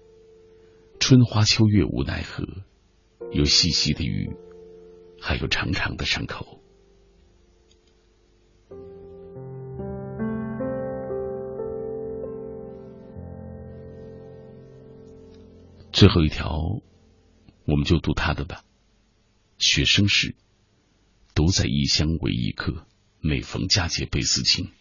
[0.99, 2.45] 春花秋月无奈何，
[3.31, 4.29] 有细细的雨，
[5.21, 6.58] 还有长长的伤口。”
[15.99, 16.81] 最后一条，
[17.65, 18.63] 我们就读他的吧。
[19.57, 20.33] 学生时，
[21.35, 22.87] 独在异乡为异客，
[23.19, 24.71] 每逢佳节倍思亲。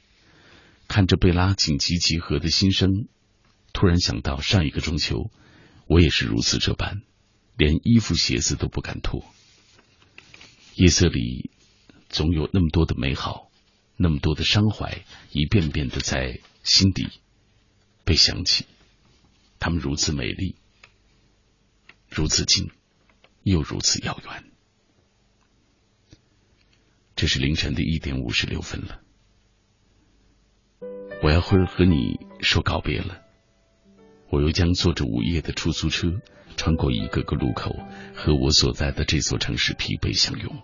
[0.87, 3.09] 看着贝拉紧急集合的新生，
[3.73, 5.33] 突然想到上一个中秋，
[5.89, 7.03] 我也是如此这般，
[7.57, 9.25] 连衣服鞋子都不敢脱。
[10.77, 11.51] 夜色里，
[12.09, 13.51] 总有那么多的美好，
[13.97, 17.09] 那么多的伤怀，一遍遍的在心底
[18.05, 18.67] 被想起。
[19.59, 20.55] 他们如此美丽。
[22.19, 22.73] 如此近，
[23.45, 24.45] 又如此遥远。
[27.15, 29.01] 这是凌晨的一点五十六分了，
[31.23, 33.23] 我要和和你说告别了。
[34.31, 36.21] 我又将坐着午夜的出租车，
[36.57, 37.77] 穿过一个个路口，
[38.17, 40.61] 和我所在的这座城市疲惫相拥。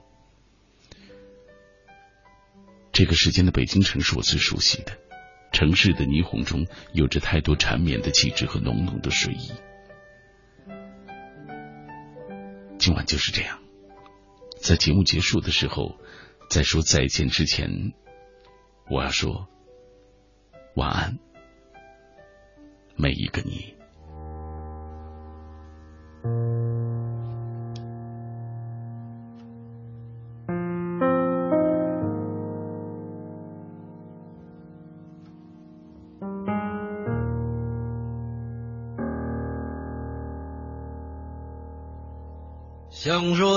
[2.90, 4.98] 这个时间的北京城是我最熟悉的，
[5.52, 9.52] 城市的霓虹中有着太多缠绵的气质和浓浓的睡意。
[12.84, 13.60] 今晚就是这样，
[14.60, 15.96] 在节目结束的时候，
[16.50, 17.94] 在说再见之前，
[18.90, 19.48] 我要说
[20.74, 21.18] 晚安，
[22.94, 23.74] 每一个你。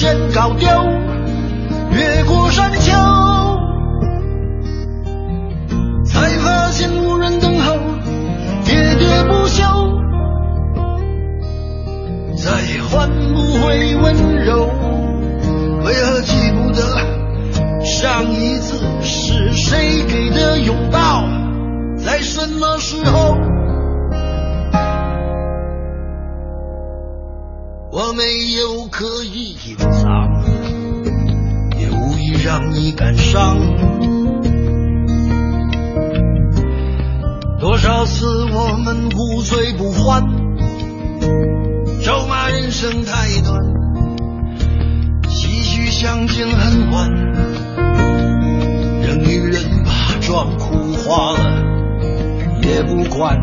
[0.00, 0.99] 先搞掉。
[28.60, 30.44] 又可以隐藏，
[31.78, 33.56] 也无意让你感伤。
[37.58, 40.22] 多少次我们无醉不欢，
[42.04, 43.58] 咒骂人生太短，
[45.22, 47.10] 唏嘘相见恨晚，
[49.00, 51.38] 任女人把妆哭花了
[52.62, 53.40] 也不管。